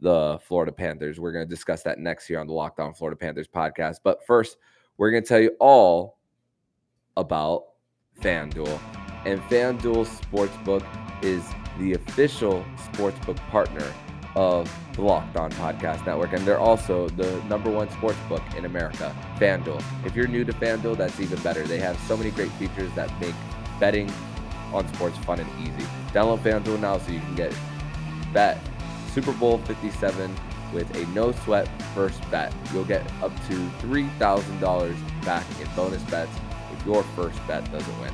the 0.00 0.38
Florida 0.42 0.72
Panthers. 0.72 1.18
We're 1.18 1.32
going 1.32 1.46
to 1.46 1.50
discuss 1.50 1.82
that 1.82 1.98
next 1.98 2.28
year 2.28 2.40
on 2.40 2.46
the 2.46 2.52
Locked 2.52 2.80
On 2.80 2.94
Florida 2.94 3.16
Panthers 3.16 3.48
podcast. 3.48 3.96
But 4.02 4.24
first, 4.26 4.56
we're 4.96 5.10
going 5.10 5.22
to 5.22 5.28
tell 5.28 5.40
you 5.40 5.52
all 5.60 6.18
about 7.16 7.64
FanDuel. 8.20 9.03
And 9.24 9.40
FanDuel 9.42 10.06
Sportsbook 10.06 10.84
is 11.22 11.44
the 11.78 11.94
official 11.94 12.64
sportsbook 12.92 13.36
partner 13.48 13.92
of 14.36 14.70
the 14.94 15.02
Locked 15.02 15.36
On 15.36 15.50
Podcast 15.52 16.04
Network. 16.06 16.32
And 16.32 16.44
they're 16.46 16.58
also 16.58 17.08
the 17.10 17.42
number 17.44 17.70
one 17.70 17.88
sportsbook 17.88 18.54
in 18.56 18.64
America, 18.64 19.14
FanDuel. 19.38 19.82
If 20.04 20.14
you're 20.14 20.26
new 20.26 20.44
to 20.44 20.52
FanDuel, 20.52 20.96
that's 20.96 21.18
even 21.20 21.40
better. 21.42 21.62
They 21.62 21.78
have 21.78 21.98
so 22.00 22.16
many 22.16 22.30
great 22.30 22.50
features 22.52 22.92
that 22.94 23.10
make 23.20 23.34
betting 23.80 24.12
on 24.72 24.92
sports 24.94 25.16
fun 25.18 25.40
and 25.40 25.48
easy. 25.60 25.88
Download 26.12 26.40
FanDuel 26.40 26.80
now 26.80 26.98
so 26.98 27.12
you 27.12 27.20
can 27.20 27.34
get 27.34 27.54
bet 28.32 28.58
Super 29.12 29.32
Bowl 29.32 29.58
57 29.58 30.34
with 30.72 30.94
a 30.96 31.06
no 31.14 31.30
sweat 31.30 31.68
first 31.94 32.20
bet. 32.30 32.52
You'll 32.72 32.84
get 32.84 33.08
up 33.22 33.32
to 33.48 33.54
$3,000 33.80 35.24
back 35.24 35.46
in 35.60 35.68
bonus 35.76 36.02
bets 36.04 36.32
if 36.72 36.84
your 36.84 37.04
first 37.14 37.38
bet 37.46 37.70
doesn't 37.70 38.00
win. 38.00 38.12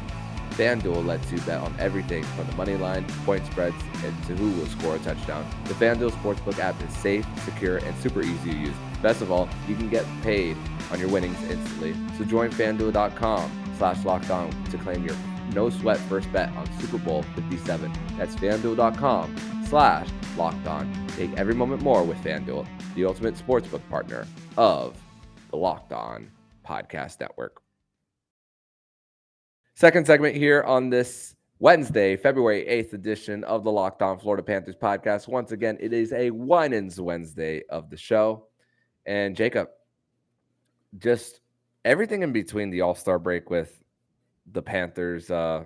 FanDuel 0.50 1.04
lets 1.07 1.30
you 1.33 1.38
bet 1.40 1.61
on 1.61 1.75
everything 1.78 2.23
from 2.23 2.47
the 2.47 2.52
money 2.54 2.76
line, 2.76 3.04
point 3.25 3.45
spreads, 3.47 3.76
and 4.04 4.25
to 4.25 4.37
who 4.37 4.50
will 4.59 4.66
score 4.66 4.97
a 4.97 4.99
touchdown. 5.00 5.49
The 5.64 5.75
FanDuel 5.75 6.11
Sportsbook 6.11 6.59
app 6.59 6.80
is 6.83 6.95
safe, 6.97 7.26
secure, 7.45 7.78
and 7.78 7.97
super 7.99 8.23
easy 8.23 8.50
to 8.52 8.57
use. 8.57 8.75
Best 9.02 9.23
of 9.23 9.33
all, 9.33 9.49
you 9.69 9.75
can 9.75 9.88
get 9.88 10.04
paid 10.23 10.57
on 10.90 10.99
your 10.99 11.09
winnings 11.09 11.40
instantly. 11.50 11.95
So 12.19 12.25
join 12.25 12.50
FanDuel.com 12.50 13.75
slash 13.78 14.04
locked 14.04 14.30
on 14.30 14.50
to 14.64 14.78
claim 14.78 15.04
your 15.04 15.16
no 15.54 15.71
sweat 15.71 15.99
first 15.99 16.30
bet 16.33 16.50
on 16.57 16.80
Super 16.80 16.99
Bowl 16.99 17.23
57. 17.35 17.92
That's 18.16 18.35
FanDuel.com 18.37 19.64
slash 19.66 20.09
locked 20.37 20.66
on. 20.66 21.07
Take 21.16 21.33
every 21.37 21.54
moment 21.54 21.83
more 21.83 22.04
with 22.04 22.19
FanDuel, 22.19 22.66
the 22.95 23.04
ultimate 23.04 23.35
sportsbook 23.35 23.87
partner 23.88 24.26
of 24.57 25.00
the 25.50 25.57
Locked 25.57 25.92
On 25.92 26.30
Podcast 26.64 27.21
Network. 27.21 27.60
Second 29.81 30.07
segment 30.07 30.37
here 30.37 30.63
on 30.65 30.91
this 30.91 31.37
Wednesday, 31.59 32.15
February 32.15 32.67
8th 32.69 32.93
edition 32.93 33.43
of 33.45 33.65
the 33.65 33.73
Locked 33.73 34.03
On 34.03 34.19
Florida 34.19 34.43
Panthers 34.43 34.77
podcast. 34.77 35.27
Once 35.27 35.53
again, 35.53 35.79
it 35.81 35.95
is 35.95 36.13
a 36.13 36.29
Winans 36.29 37.01
Wednesday 37.01 37.63
of 37.71 37.89
the 37.89 37.97
show. 37.97 38.49
And 39.07 39.35
Jacob, 39.35 39.71
just 40.99 41.41
everything 41.87 42.23
in 42.23 42.31
between 42.31 42.69
the 42.69 42.83
All 42.83 42.95
Star 42.95 43.19
break 43.19 43.49
with 43.49 43.83
the 44.53 44.61
Panthers 44.61 45.31
uh, 45.31 45.65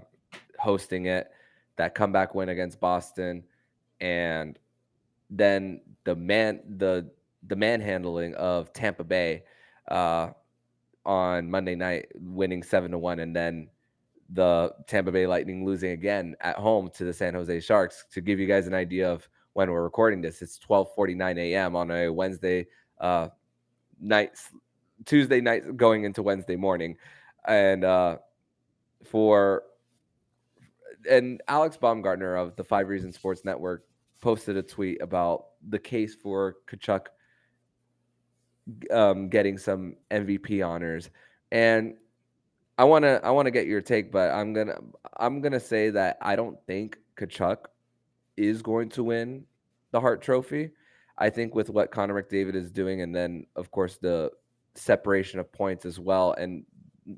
hosting 0.60 1.06
it, 1.06 1.32
that 1.74 1.96
comeback 1.96 2.36
win 2.36 2.50
against 2.50 2.78
Boston, 2.78 3.42
and 4.00 4.56
then 5.28 5.80
the 6.04 6.14
man 6.14 6.60
the 6.76 7.10
the 7.48 7.56
manhandling 7.56 8.36
of 8.36 8.72
Tampa 8.72 9.02
Bay 9.02 9.42
uh, 9.90 10.28
on 11.04 11.50
Monday 11.50 11.74
night, 11.74 12.06
winning 12.14 12.62
seven 12.62 12.92
to 12.92 12.98
one, 12.98 13.18
and 13.18 13.34
then 13.34 13.70
the 14.30 14.72
Tampa 14.86 15.12
Bay 15.12 15.26
Lightning 15.26 15.64
losing 15.64 15.90
again 15.90 16.34
at 16.40 16.56
home 16.56 16.90
to 16.94 17.04
the 17.04 17.12
San 17.12 17.34
Jose 17.34 17.60
Sharks. 17.60 18.04
To 18.12 18.20
give 18.20 18.40
you 18.40 18.46
guys 18.46 18.66
an 18.66 18.74
idea 18.74 19.10
of 19.10 19.28
when 19.52 19.70
we're 19.70 19.82
recording 19.82 20.20
this, 20.20 20.42
it's 20.42 20.58
12:49 20.58 21.38
a.m. 21.38 21.76
on 21.76 21.90
a 21.90 22.08
Wednesday 22.08 22.66
uh, 23.00 23.28
night, 24.00 24.32
Tuesday 25.04 25.40
night, 25.40 25.76
going 25.76 26.04
into 26.04 26.22
Wednesday 26.22 26.56
morning, 26.56 26.96
and 27.46 27.84
uh, 27.84 28.16
for 29.04 29.64
and 31.08 31.42
Alex 31.48 31.76
Baumgartner 31.76 32.36
of 32.36 32.56
the 32.56 32.64
Five 32.64 32.88
Reasons 32.88 33.16
Sports 33.16 33.44
Network 33.44 33.84
posted 34.20 34.56
a 34.56 34.62
tweet 34.62 35.02
about 35.02 35.46
the 35.68 35.78
case 35.78 36.14
for 36.14 36.56
Tkachuk 36.66 37.06
um, 38.90 39.28
getting 39.28 39.58
some 39.58 39.96
MVP 40.10 40.66
honors, 40.66 41.10
and 41.52 41.94
I 42.76 42.84
want 42.84 43.04
to 43.04 43.24
I 43.24 43.30
want 43.30 43.46
to 43.46 43.52
get 43.52 43.66
your 43.66 43.80
take, 43.80 44.10
but 44.10 44.32
I'm 44.32 44.52
gonna 44.52 44.78
I'm 45.16 45.40
gonna 45.40 45.60
say 45.60 45.90
that 45.90 46.18
I 46.20 46.34
don't 46.34 46.58
think 46.66 46.98
Tkachuk 47.16 47.66
is 48.36 48.62
going 48.62 48.88
to 48.90 49.04
win 49.04 49.44
the 49.92 50.00
Hart 50.00 50.20
Trophy. 50.22 50.70
I 51.16 51.30
think 51.30 51.54
with 51.54 51.70
what 51.70 51.92
Connor 51.92 52.20
McDavid 52.20 52.56
is 52.56 52.72
doing, 52.72 53.02
and 53.02 53.14
then 53.14 53.46
of 53.54 53.70
course 53.70 53.98
the 53.98 54.32
separation 54.74 55.38
of 55.38 55.52
points 55.52 55.86
as 55.86 56.00
well, 56.00 56.32
and 56.32 56.64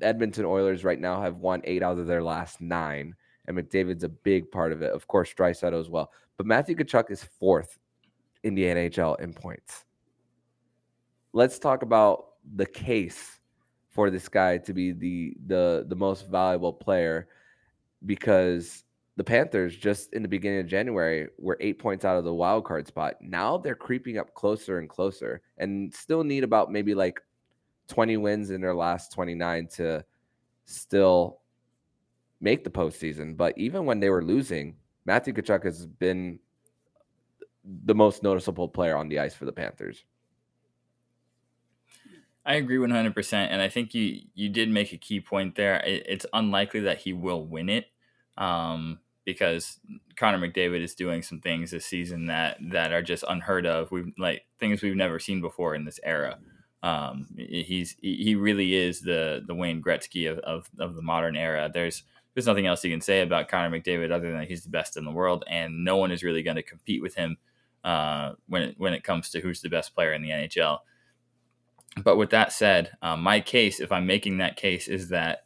Edmonton 0.01 0.45
Oilers 0.45 0.83
right 0.83 0.99
now 0.99 1.21
have 1.21 1.37
won 1.37 1.61
eight 1.63 1.81
out 1.81 1.97
of 1.97 2.05
their 2.05 2.21
last 2.21 2.61
nine, 2.61 3.15
and 3.47 3.57
McDavid's 3.57 4.03
a 4.03 4.09
big 4.09 4.51
part 4.51 4.71
of 4.71 4.83
it. 4.83 4.93
Of 4.93 5.07
course, 5.07 5.33
Draisaitl 5.33 5.79
as 5.79 5.89
well, 5.89 6.11
but 6.37 6.45
Matthew 6.45 6.75
Tkachuk 6.75 7.09
is 7.09 7.23
fourth 7.23 7.79
in 8.43 8.53
the 8.53 8.63
NHL 8.63 9.19
in 9.19 9.33
points. 9.33 9.85
Let's 11.33 11.57
talk 11.57 11.81
about 11.81 12.25
the 12.55 12.65
case 12.67 13.39
for 13.97 14.11
this 14.11 14.29
guy 14.29 14.59
to 14.59 14.73
be 14.73 14.91
the 14.91 15.35
the 15.47 15.83
the 15.89 15.95
most 15.95 16.29
valuable 16.29 16.71
player 16.71 17.27
because 18.05 18.83
the 19.15 19.23
Panthers 19.23 19.75
just 19.75 20.13
in 20.13 20.21
the 20.21 20.27
beginning 20.27 20.59
of 20.59 20.67
January 20.67 21.29
were 21.39 21.57
eight 21.59 21.79
points 21.79 22.05
out 22.05 22.15
of 22.15 22.23
the 22.23 22.31
wild 22.31 22.63
card 22.63 22.85
spot. 22.85 23.15
Now 23.21 23.57
they're 23.57 23.73
creeping 23.73 24.19
up 24.19 24.35
closer 24.35 24.77
and 24.77 24.87
closer 24.87 25.41
and 25.57 25.91
still 25.91 26.23
need 26.23 26.43
about 26.43 26.71
maybe 26.71 26.93
like 26.93 27.19
20 27.87 28.17
wins 28.17 28.51
in 28.51 28.61
their 28.61 28.75
last 28.75 29.11
29 29.13 29.67
to 29.77 30.05
still 30.65 31.39
make 32.39 32.63
the 32.63 32.69
postseason. 32.69 33.35
But 33.35 33.57
even 33.57 33.85
when 33.85 33.99
they 33.99 34.11
were 34.11 34.23
losing, 34.23 34.75
Matthew 35.05 35.33
Tkachuk 35.33 35.63
has 35.63 35.87
been 35.87 36.37
the 37.85 37.95
most 37.95 38.21
noticeable 38.21 38.69
player 38.69 38.95
on 38.95 39.09
the 39.09 39.17
ice 39.17 39.33
for 39.33 39.45
the 39.45 39.51
Panthers. 39.51 40.03
I 42.47 42.55
agree 42.55 42.77
100%. 42.77 43.33
And 43.33 43.61
I 43.61 43.67
think 43.67 43.93
you, 43.93 44.21
you 44.33 44.47
did 44.47 44.69
make 44.69 44.93
a 44.93 44.97
key 44.97 45.19
point 45.19 45.55
there. 45.55 45.75
It, 45.85 46.05
it's 46.07 46.25
unlikely 46.31 46.79
that 46.81 46.99
he 46.99 47.11
will 47.11 47.45
win 47.45 47.67
it 47.67 47.87
um, 48.37 48.99
because 49.25 49.79
Connor 50.15 50.39
McDavid 50.39 50.81
is 50.81 50.95
doing 50.95 51.21
some 51.21 51.41
things 51.41 51.71
this 51.71 51.85
season 51.85 52.27
that, 52.27 52.57
that 52.71 52.93
are 52.93 53.01
just 53.03 53.25
unheard 53.27 53.65
of. 53.65 53.91
We've 53.91 54.13
like 54.17 54.45
things 54.61 54.81
we've 54.81 54.95
never 54.95 55.19
seen 55.19 55.41
before 55.41 55.75
in 55.75 55.83
this 55.83 55.99
era. 56.05 56.39
Um, 56.83 57.27
he's, 57.35 57.97
he 58.01 58.35
really 58.35 58.75
is 58.75 59.01
the, 59.01 59.43
the 59.45 59.55
Wayne 59.55 59.81
Gretzky 59.81 60.31
of, 60.31 60.39
of, 60.39 60.69
of 60.79 60.95
the 60.95 61.01
modern 61.01 61.35
era. 61.35 61.69
There's, 61.73 62.03
there's 62.33 62.47
nothing 62.47 62.65
else 62.65 62.81
you 62.81 62.91
can 62.91 63.01
say 63.01 63.23
about 63.23 63.49
Connor 63.49 63.77
McDavid 63.77 64.11
other 64.11 64.31
than 64.31 64.47
he's 64.47 64.63
the 64.63 64.69
best 64.69 64.95
in 64.95 65.03
the 65.03 65.11
world, 65.11 65.43
and 65.49 65.83
no 65.83 65.97
one 65.97 66.11
is 66.11 66.23
really 66.23 66.43
going 66.43 66.55
to 66.55 66.63
compete 66.63 67.01
with 67.01 67.15
him 67.15 67.35
uh, 67.83 68.33
when 68.47 68.61
it, 68.61 68.75
when 68.77 68.93
it 68.93 69.03
comes 69.03 69.31
to 69.31 69.41
who's 69.41 69.59
the 69.59 69.69
best 69.69 69.93
player 69.93 70.13
in 70.13 70.21
the 70.21 70.29
NHL. 70.29 70.77
But 72.03 72.17
with 72.17 72.29
that 72.31 72.51
said, 72.51 72.91
um, 73.01 73.21
my 73.21 73.39
case, 73.39 73.79
if 73.79 73.91
I'm 73.91 74.05
making 74.05 74.37
that 74.37 74.55
case, 74.55 74.87
is 74.87 75.09
that 75.09 75.43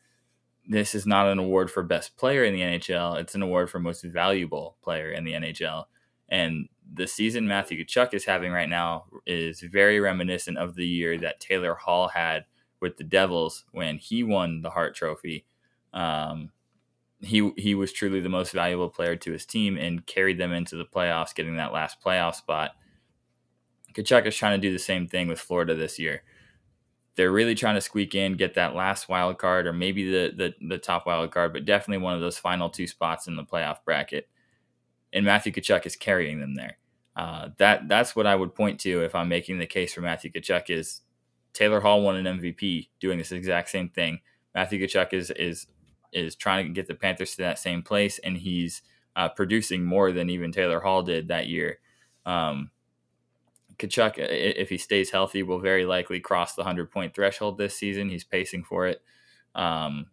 this 0.67 0.95
is 0.95 1.05
not 1.05 1.27
an 1.27 1.39
award 1.39 1.71
for 1.71 1.83
best 1.83 2.17
player 2.17 2.43
in 2.43 2.53
the 2.53 2.61
NHL. 2.61 3.19
It's 3.19 3.35
an 3.35 3.41
award 3.41 3.69
for 3.69 3.79
most 3.79 4.03
valuable 4.03 4.77
player 4.81 5.11
in 5.11 5.23
the 5.23 5.33
NHL. 5.33 5.85
And 6.29 6.69
the 6.93 7.07
season 7.07 7.47
Matthew 7.47 7.83
Tkachuk 7.83 8.13
is 8.13 8.25
having 8.25 8.51
right 8.51 8.69
now 8.69 9.05
is 9.25 9.61
very 9.61 9.99
reminiscent 9.99 10.57
of 10.57 10.75
the 10.75 10.87
year 10.87 11.17
that 11.17 11.39
Taylor 11.39 11.75
Hall 11.75 12.09
had 12.09 12.45
with 12.79 12.97
the 12.97 13.03
Devils 13.03 13.65
when 13.71 13.97
he 13.97 14.23
won 14.23 14.61
the 14.61 14.71
Hart 14.71 14.95
Trophy. 14.95 15.45
Um, 15.93 16.51
he 17.19 17.51
he 17.57 17.75
was 17.75 17.93
truly 17.93 18.19
the 18.19 18.29
most 18.29 18.51
valuable 18.51 18.89
player 18.89 19.15
to 19.15 19.31
his 19.31 19.45
team 19.45 19.77
and 19.77 20.05
carried 20.05 20.39
them 20.39 20.51
into 20.51 20.75
the 20.75 20.85
playoffs, 20.85 21.35
getting 21.35 21.57
that 21.57 21.73
last 21.73 22.01
playoff 22.01 22.35
spot. 22.35 22.71
Tkachuk 23.93 24.25
is 24.25 24.35
trying 24.35 24.59
to 24.59 24.67
do 24.67 24.73
the 24.73 24.79
same 24.79 25.07
thing 25.07 25.27
with 25.27 25.39
Florida 25.39 25.75
this 25.75 25.99
year 25.99 26.23
they're 27.15 27.31
really 27.31 27.55
trying 27.55 27.75
to 27.75 27.81
squeak 27.81 28.15
in, 28.15 28.37
get 28.37 28.55
that 28.55 28.75
last 28.75 29.09
wild 29.09 29.37
card, 29.37 29.67
or 29.67 29.73
maybe 29.73 30.09
the, 30.09 30.33
the 30.35 30.67
the 30.67 30.77
top 30.77 31.05
wild 31.05 31.31
card, 31.31 31.53
but 31.53 31.65
definitely 31.65 32.03
one 32.03 32.13
of 32.13 32.21
those 32.21 32.37
final 32.37 32.69
two 32.69 32.87
spots 32.87 33.27
in 33.27 33.35
the 33.35 33.43
playoff 33.43 33.77
bracket. 33.85 34.29
And 35.13 35.25
Matthew 35.25 35.51
Tkachuk 35.51 35.85
is 35.85 35.95
carrying 35.95 36.39
them 36.39 36.55
there. 36.55 36.77
Uh, 37.15 37.49
that 37.57 37.89
that's 37.89 38.15
what 38.15 38.25
I 38.25 38.35
would 38.35 38.55
point 38.55 38.79
to 38.81 39.03
if 39.03 39.13
I'm 39.13 39.27
making 39.27 39.59
the 39.59 39.65
case 39.65 39.93
for 39.93 40.01
Matthew 40.01 40.31
Tkachuk 40.31 40.69
is 40.69 41.01
Taylor 41.53 41.81
Hall 41.81 42.01
won 42.01 42.15
an 42.15 42.39
MVP 42.39 42.89
doing 42.99 43.17
this 43.17 43.33
exact 43.33 43.69
same 43.69 43.89
thing. 43.89 44.21
Matthew 44.55 44.79
Tkachuk 44.79 45.13
is 45.13 45.31
is 45.31 45.67
is 46.13 46.35
trying 46.35 46.67
to 46.67 46.73
get 46.73 46.87
the 46.87 46.95
Panthers 46.95 47.35
to 47.35 47.41
that 47.43 47.59
same 47.59 47.83
place, 47.83 48.19
and 48.19 48.37
he's 48.37 48.81
uh, 49.15 49.29
producing 49.29 49.83
more 49.83 50.11
than 50.11 50.29
even 50.29 50.51
Taylor 50.51 50.79
Hall 50.79 51.03
did 51.03 51.27
that 51.27 51.47
year. 51.47 51.79
Um, 52.25 52.71
Tkachuk, 53.81 54.13
if 54.17 54.69
he 54.69 54.77
stays 54.77 55.11
healthy, 55.11 55.43
will 55.43 55.59
very 55.59 55.85
likely 55.85 56.19
cross 56.19 56.55
the 56.55 56.61
100 56.61 56.91
point 56.91 57.13
threshold 57.13 57.57
this 57.57 57.75
season. 57.75 58.09
He's 58.09 58.23
pacing 58.23 58.63
for 58.63 58.87
it. 58.87 59.01
Um, 59.55 60.07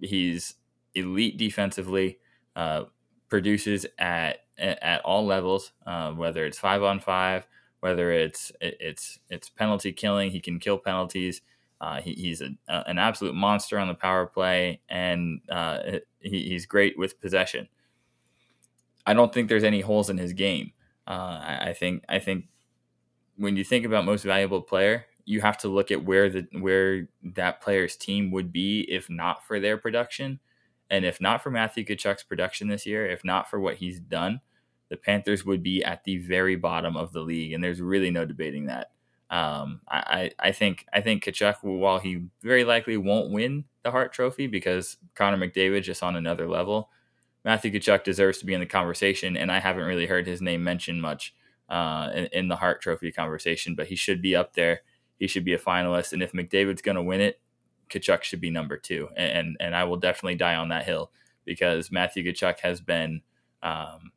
he's 0.00 0.54
elite 0.94 1.36
defensively, 1.36 2.18
uh, 2.54 2.84
produces 3.28 3.86
at 3.98 4.38
at 4.58 5.02
all 5.04 5.26
levels, 5.26 5.72
uh, 5.86 6.12
whether 6.12 6.44
it's 6.46 6.58
five 6.58 6.82
on 6.82 7.00
five, 7.00 7.46
whether 7.80 8.10
it's 8.10 8.52
it's 8.60 9.18
it's 9.28 9.48
penalty 9.48 9.92
killing. 9.92 10.30
He 10.30 10.40
can 10.40 10.58
kill 10.58 10.78
penalties. 10.78 11.42
Uh, 11.78 12.00
he, 12.00 12.14
he's 12.14 12.40
a, 12.40 12.48
an 12.68 12.98
absolute 12.98 13.34
monster 13.34 13.78
on 13.78 13.88
the 13.88 13.94
power 13.94 14.26
play, 14.26 14.80
and 14.88 15.40
uh, 15.50 15.78
he, 16.20 16.48
he's 16.48 16.64
great 16.64 16.98
with 16.98 17.20
possession. 17.20 17.68
I 19.04 19.12
don't 19.12 19.32
think 19.32 19.48
there's 19.48 19.64
any 19.64 19.82
holes 19.82 20.08
in 20.08 20.18
his 20.18 20.32
game. 20.32 20.72
Uh, 21.06 21.38
I, 21.42 21.58
I 21.68 21.72
think 21.74 22.02
I 22.08 22.18
think 22.18 22.46
when 23.36 23.56
you 23.56 23.64
think 23.64 23.84
about 23.84 24.04
most 24.04 24.24
valuable 24.24 24.62
player, 24.62 25.06
you 25.24 25.40
have 25.40 25.58
to 25.58 25.68
look 25.68 25.90
at 25.90 26.04
where 26.04 26.28
the 26.30 26.46
where 26.52 27.08
that 27.22 27.60
player's 27.60 27.96
team 27.96 28.30
would 28.30 28.52
be 28.52 28.80
if 28.82 29.10
not 29.10 29.46
for 29.46 29.60
their 29.60 29.76
production, 29.76 30.40
and 30.90 31.04
if 31.04 31.20
not 31.20 31.42
for 31.42 31.50
Matthew 31.50 31.84
Tkachuk's 31.84 32.22
production 32.22 32.68
this 32.68 32.86
year, 32.86 33.06
if 33.06 33.24
not 33.24 33.50
for 33.50 33.60
what 33.60 33.76
he's 33.76 34.00
done, 34.00 34.40
the 34.88 34.96
Panthers 34.96 35.44
would 35.44 35.62
be 35.62 35.82
at 35.84 36.04
the 36.04 36.18
very 36.18 36.56
bottom 36.56 36.96
of 36.96 37.12
the 37.12 37.20
league, 37.20 37.52
and 37.52 37.62
there's 37.62 37.80
really 37.80 38.10
no 38.10 38.24
debating 38.24 38.66
that. 38.66 38.92
Um, 39.28 39.80
I, 39.88 40.30
I 40.38 40.52
think 40.52 40.86
I 40.92 41.00
think 41.00 41.24
Tkachuk, 41.24 41.56
while 41.62 41.98
he 41.98 42.22
very 42.42 42.64
likely 42.64 42.96
won't 42.96 43.32
win 43.32 43.64
the 43.82 43.90
Hart 43.90 44.12
Trophy 44.12 44.46
because 44.46 44.96
Connor 45.16 45.36
McDavid 45.36 45.82
just 45.82 46.04
on 46.04 46.14
another 46.14 46.48
level, 46.48 46.90
Matthew 47.44 47.72
Tkachuk 47.72 48.04
deserves 48.04 48.38
to 48.38 48.46
be 48.46 48.54
in 48.54 48.60
the 48.60 48.66
conversation, 48.66 49.36
and 49.36 49.50
I 49.50 49.58
haven't 49.58 49.84
really 49.84 50.06
heard 50.06 50.28
his 50.28 50.40
name 50.40 50.62
mentioned 50.62 51.02
much 51.02 51.34
uh, 51.68 52.10
in, 52.14 52.26
in, 52.26 52.48
the 52.48 52.56
Hart 52.56 52.80
Trophy 52.80 53.10
conversation, 53.10 53.74
but 53.74 53.88
he 53.88 53.96
should 53.96 54.22
be 54.22 54.36
up 54.36 54.54
there. 54.54 54.82
He 55.18 55.26
should 55.26 55.44
be 55.44 55.54
a 55.54 55.58
finalist. 55.58 56.12
And 56.12 56.22
if 56.22 56.32
McDavid's 56.32 56.82
going 56.82 56.96
to 56.96 57.02
win 57.02 57.20
it, 57.20 57.40
Tkachuk 57.90 58.22
should 58.22 58.40
be 58.40 58.50
number 58.50 58.76
two, 58.76 59.08
and 59.16 59.56
and 59.60 59.74
I 59.74 59.84
will 59.84 59.96
definitely 59.96 60.34
die 60.36 60.56
on 60.56 60.68
that 60.70 60.84
hill 60.84 61.10
because 61.44 61.90
Matthew 61.90 62.24
Tkachuk 62.24 62.60
has 62.60 62.80
been. 62.80 63.22
Um, 63.62 64.12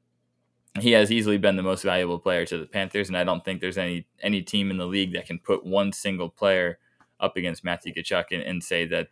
he 0.79 0.91
has 0.91 1.11
easily 1.11 1.37
been 1.37 1.55
the 1.55 1.63
most 1.63 1.83
valuable 1.83 2.19
player 2.19 2.45
to 2.45 2.57
the 2.57 2.65
Panthers, 2.65 3.09
and 3.09 3.17
I 3.17 3.23
don't 3.23 3.43
think 3.43 3.61
there's 3.61 3.77
any 3.77 4.07
any 4.21 4.41
team 4.41 4.71
in 4.71 4.77
the 4.77 4.87
league 4.87 5.13
that 5.13 5.25
can 5.25 5.39
put 5.39 5.65
one 5.65 5.91
single 5.91 6.29
player 6.29 6.79
up 7.19 7.37
against 7.37 7.63
Matthew 7.63 7.93
Tkachuk 7.93 8.25
and, 8.31 8.41
and 8.41 8.63
say 8.63 8.85
that 8.85 9.09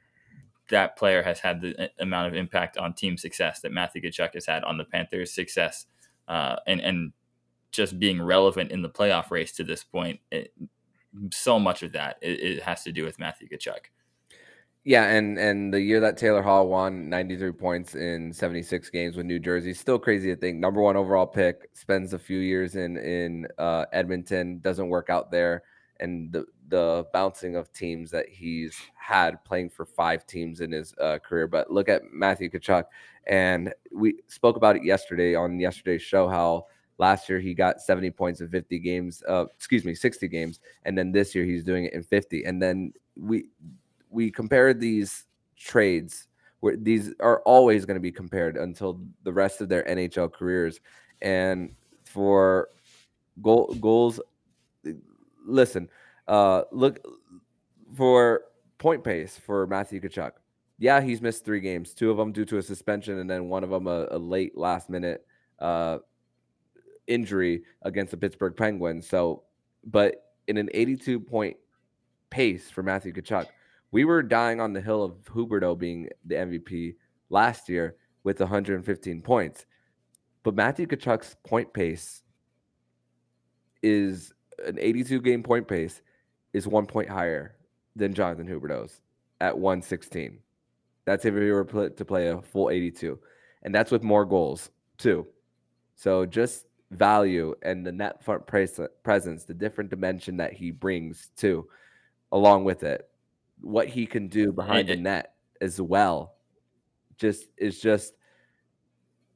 that 0.70 0.98
player 0.98 1.24
has 1.24 1.40
had 1.40 1.62
the 1.62 1.84
uh, 1.84 1.88
amount 2.00 2.28
of 2.28 2.34
impact 2.36 2.78
on 2.78 2.94
team 2.94 3.18
success 3.18 3.60
that 3.62 3.72
Matthew 3.72 4.02
Tkachuk 4.02 4.34
has 4.34 4.46
had 4.46 4.64
on 4.64 4.78
the 4.78 4.86
Panthers' 4.86 5.34
success, 5.34 5.86
uh, 6.28 6.58
and 6.66 6.80
and 6.82 7.14
just 7.72 8.00
being 8.00 8.22
relevant 8.22 8.72
in 8.72 8.82
the 8.82 8.90
playoff 8.90 9.32
race 9.32 9.52
to 9.54 9.64
this 9.64 9.84
point. 9.84 10.20
It, 10.32 10.54
so 11.32 11.60
much 11.60 11.84
of 11.84 11.94
that 11.94 12.18
it, 12.22 12.40
it 12.40 12.64
has 12.64 12.84
to 12.84 12.92
do 12.92 13.04
with 13.04 13.20
Matthew 13.20 13.48
Tkachuk. 13.48 13.88
Yeah, 14.84 15.04
and 15.04 15.38
and 15.38 15.74
the 15.74 15.82
year 15.82 16.00
that 16.00 16.16
Taylor 16.16 16.42
Hall 16.42 16.70
won 16.70 17.10
93 17.10 17.52
points 17.52 17.96
in 17.96 18.32
76 18.32 18.90
games 18.90 19.18
with 19.18 19.26
New 19.26 19.38
Jersey, 19.38 19.74
still 19.74 20.00
crazy 20.00 20.34
to 20.34 20.40
think. 20.40 20.60
Number 20.60 20.82
one 20.82 20.96
overall 20.96 21.28
pick, 21.28 21.70
spends 21.74 22.14
a 22.14 22.20
few 22.20 22.40
years 22.40 22.78
in 22.78 22.96
in 22.96 23.48
uh, 23.58 23.84
Edmonton, 23.92 24.60
doesn't 24.60 24.88
work 24.88 25.10
out 25.10 25.30
there, 25.30 25.64
and 26.00 26.32
the 26.32 26.46
the 26.70 27.06
bouncing 27.12 27.58
of 27.58 27.74
teams 27.74 28.12
that 28.12 28.30
he's 28.30 28.78
had 28.96 29.44
playing 29.44 29.72
for 29.72 29.86
five 29.86 30.26
teams 30.26 30.62
in 30.62 30.72
his 30.72 30.94
uh, 31.02 31.18
career. 31.20 31.48
But 31.48 31.70
look 31.70 31.90
at 31.90 32.04
Matthew 32.14 32.50
Tkachuk, 32.50 32.86
and 33.26 33.74
we 33.94 34.22
spoke 34.28 34.56
about 34.56 34.78
it 34.78 34.86
yesterday 34.86 35.36
on 35.36 35.60
yesterday's 35.60 36.02
show 36.02 36.30
how 36.30 36.68
last 36.98 37.30
year 37.30 37.40
he 37.40 37.54
got 37.54 37.82
70 37.82 38.12
points 38.12 38.42
in 38.42 38.50
50 38.50 38.80
games, 38.80 39.24
uh, 39.28 39.46
excuse 39.56 39.86
me, 39.86 39.94
60 39.94 40.28
games, 40.28 40.60
and 40.84 40.98
then 40.98 41.12
this 41.12 41.36
year 41.36 41.46
he's 41.46 41.64
doing 41.64 41.86
it 41.86 41.94
in 41.94 42.04
50, 42.04 42.46
and 42.46 42.62
then 42.62 42.94
we 43.16 43.46
we 44.10 44.32
compared 44.32 44.80
these 44.80 45.26
trades 45.58 46.28
where 46.60 46.76
these 46.76 47.14
are 47.20 47.42
always 47.42 47.86
going 47.86 47.96
to 47.96 48.02
be 48.02 48.12
compared 48.12 48.58
until 48.58 49.00
the 49.24 49.32
rest 49.32 49.62
of 49.62 49.70
their 49.70 49.84
NHL 49.84 50.32
careers. 50.34 50.80
And 51.22 51.76
for 52.06 52.70
goal 53.42 53.76
goals, 53.80 54.20
listen, 55.46 55.90
uh, 56.28 56.64
look 56.72 57.00
for 57.96 58.42
point 58.78 59.04
pace 59.04 59.38
for 59.38 59.68
Matthew 59.68 60.00
Tkachuk. 60.02 60.32
Yeah, 60.80 61.02
he's 61.02 61.22
missed 61.22 61.44
three 61.44 61.60
games, 61.60 61.94
two 61.94 62.12
of 62.12 62.18
them 62.18 62.32
due 62.32 62.46
to 62.46 62.58
a 62.58 62.62
suspension, 62.62 63.18
and 63.18 63.30
then 63.30 63.50
one 63.50 63.64
of 63.64 63.72
them 63.72 63.88
a, 63.88 64.08
a 64.12 64.18
late 64.18 64.56
last 64.56 64.90
minute 64.90 65.26
uh, 65.60 66.00
injury 67.08 67.64
against 67.84 68.12
the 68.12 68.18
Pittsburgh 68.18 68.56
Penguins. 68.56 69.08
So, 69.08 69.44
but 69.86 70.34
in 70.48 70.58
an 70.58 70.70
82 70.74 71.20
point 71.20 71.58
pace 72.30 72.70
for 72.70 72.84
Matthew 72.84 73.14
Tkachuk, 73.14 73.48
we 73.92 74.06
were 74.06 74.22
dying 74.22 74.60
on 74.60 74.74
the 74.74 74.82
hill 74.82 75.04
of 75.04 75.14
Huberdeau 75.26 75.78
being 75.78 76.10
the 76.26 76.36
MVP 76.36 76.96
last 77.30 77.70
year 77.70 77.96
with 78.24 78.40
115 78.40 79.22
points. 79.22 79.66
But 80.44 80.56
Matthew 80.56 80.88
Tkachuk's 80.88 81.36
point 81.46 81.74
pace 81.74 82.24
is 83.82 84.34
an 84.66 84.78
82 84.80 85.22
game 85.22 85.44
point 85.44 85.68
pace 85.68 86.02
is 86.54 86.68
one 86.68 86.86
point 86.86 87.10
higher 87.10 87.56
than 87.96 88.14
Jonathan 88.14 88.48
Huberdeau's 88.48 89.02
at 89.42 89.58
116. 89.58 90.40
That's 91.06 91.26
if 91.26 91.34
he 91.34 91.52
were 91.52 91.64
to 91.64 92.06
play 92.06 92.28
a 92.28 92.42
full 92.42 92.70
82. 92.70 93.18
And 93.64 93.74
that's 93.74 93.92
with 93.92 94.04
more 94.04 94.26
goals, 94.26 94.70
too. 94.98 95.26
So 95.96 96.26
just 96.26 96.66
value 96.92 97.54
and 97.62 97.86
the 97.86 97.92
net 97.92 98.24
front 98.24 98.46
presence, 98.48 99.44
the 99.44 99.54
different 99.54 99.90
dimension 99.90 100.38
that 100.38 100.54
he 100.54 100.72
brings, 100.72 101.32
to, 101.38 101.68
along 102.32 102.64
with 102.64 102.84
it 102.84 103.10
what 103.62 103.88
he 103.88 104.06
can 104.06 104.28
do 104.28 104.52
behind 104.52 104.88
the 104.88 104.96
net 104.96 105.34
as 105.62 105.82
well 105.82 106.36
just 107.18 107.48
is 107.58 107.80
just 107.80 108.14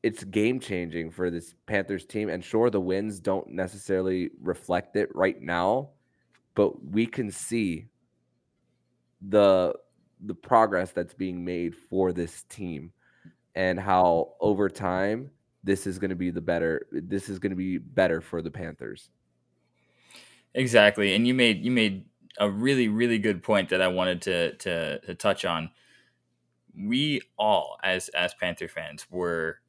it's 0.04 0.24
game 0.24 0.60
changing 0.60 1.12
for 1.12 1.30
this 1.30 1.54
Panthers 1.68 2.06
team. 2.06 2.30
And 2.30 2.44
sure, 2.44 2.72
the 2.72 2.82
wins 2.82 3.20
don't 3.20 3.50
necessarily 3.50 4.32
reflect 4.42 4.96
it 4.96 5.10
right 5.16 5.40
now, 5.40 5.90
but 6.56 6.84
we 6.84 7.06
can 7.06 7.32
see 7.32 7.88
the 9.28 9.74
the 10.24 10.34
progress 10.34 10.92
that's 10.92 11.14
being 11.14 11.44
made 11.44 11.76
for 11.76 12.14
this 12.14 12.44
team 12.44 12.92
and 13.56 13.80
how 13.80 14.34
over 14.40 14.70
time 14.70 15.32
this 15.64 15.86
is 15.86 16.00
going 16.00 16.10
to 16.10 16.16
be 16.16 16.32
the 16.32 16.42
better 16.42 16.88
this 16.92 17.30
is 17.30 17.40
going 17.40 17.52
to 17.52 17.56
be 17.56 17.78
better 17.78 18.22
for 18.22 18.42
the 18.42 18.52
Panthers. 18.52 19.10
Exactly. 20.54 21.16
And 21.16 21.28
you 21.28 21.34
made 21.34 21.64
you 21.64 21.72
made 21.72 22.06
a 22.40 22.50
really 22.50 22.88
really 22.88 23.20
good 23.20 23.44
point 23.44 23.70
that 23.70 23.82
I 23.82 23.88
wanted 23.88 24.22
to 24.24 24.56
to, 24.58 25.00
to 25.00 25.16
touch 25.16 25.46
on. 25.46 25.72
We 26.76 27.22
all, 27.38 27.78
as 27.84 28.10
as 28.10 28.34
Panther 28.34 28.68
fans, 28.68 29.06
were 29.10 29.60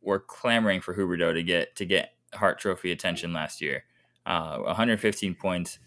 were 0.00 0.20
clamoring 0.20 0.80
for 0.80 0.94
Huberdeau 0.94 1.34
to 1.34 1.42
get 1.42 1.76
to 1.76 1.84
get 1.84 2.14
Hart 2.34 2.58
Trophy 2.58 2.92
attention 2.92 3.32
last 3.32 3.60
year. 3.60 3.84
Uh, 4.26 4.58
115 4.58 5.34
points. 5.34 5.78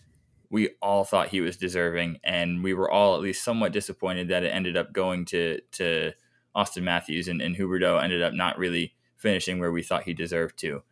We 0.49 0.69
all 0.81 1.03
thought 1.03 1.29
he 1.29 1.41
was 1.41 1.57
deserving, 1.57 2.19
and 2.23 2.63
we 2.63 2.75
were 2.75 2.89
all 2.89 3.15
at 3.15 3.21
least 3.21 3.43
somewhat 3.43 3.71
disappointed 3.71 4.27
that 4.27 4.43
it 4.43 4.49
ended 4.49 4.77
up 4.77 4.93
going 4.93 5.25
to 5.25 5.59
to 5.73 6.13
Auston 6.55 6.83
Matthews, 6.83 7.27
and, 7.27 7.41
and 7.41 7.55
Huberdeau 7.55 8.03
ended 8.03 8.21
up 8.21 8.33
not 8.33 8.57
really 8.57 8.93
finishing 9.23 9.57
where 9.57 9.71
we 9.71 9.81
thought 9.81 10.03
he 10.03 10.13
deserved 10.13 10.59
to. 10.59 10.83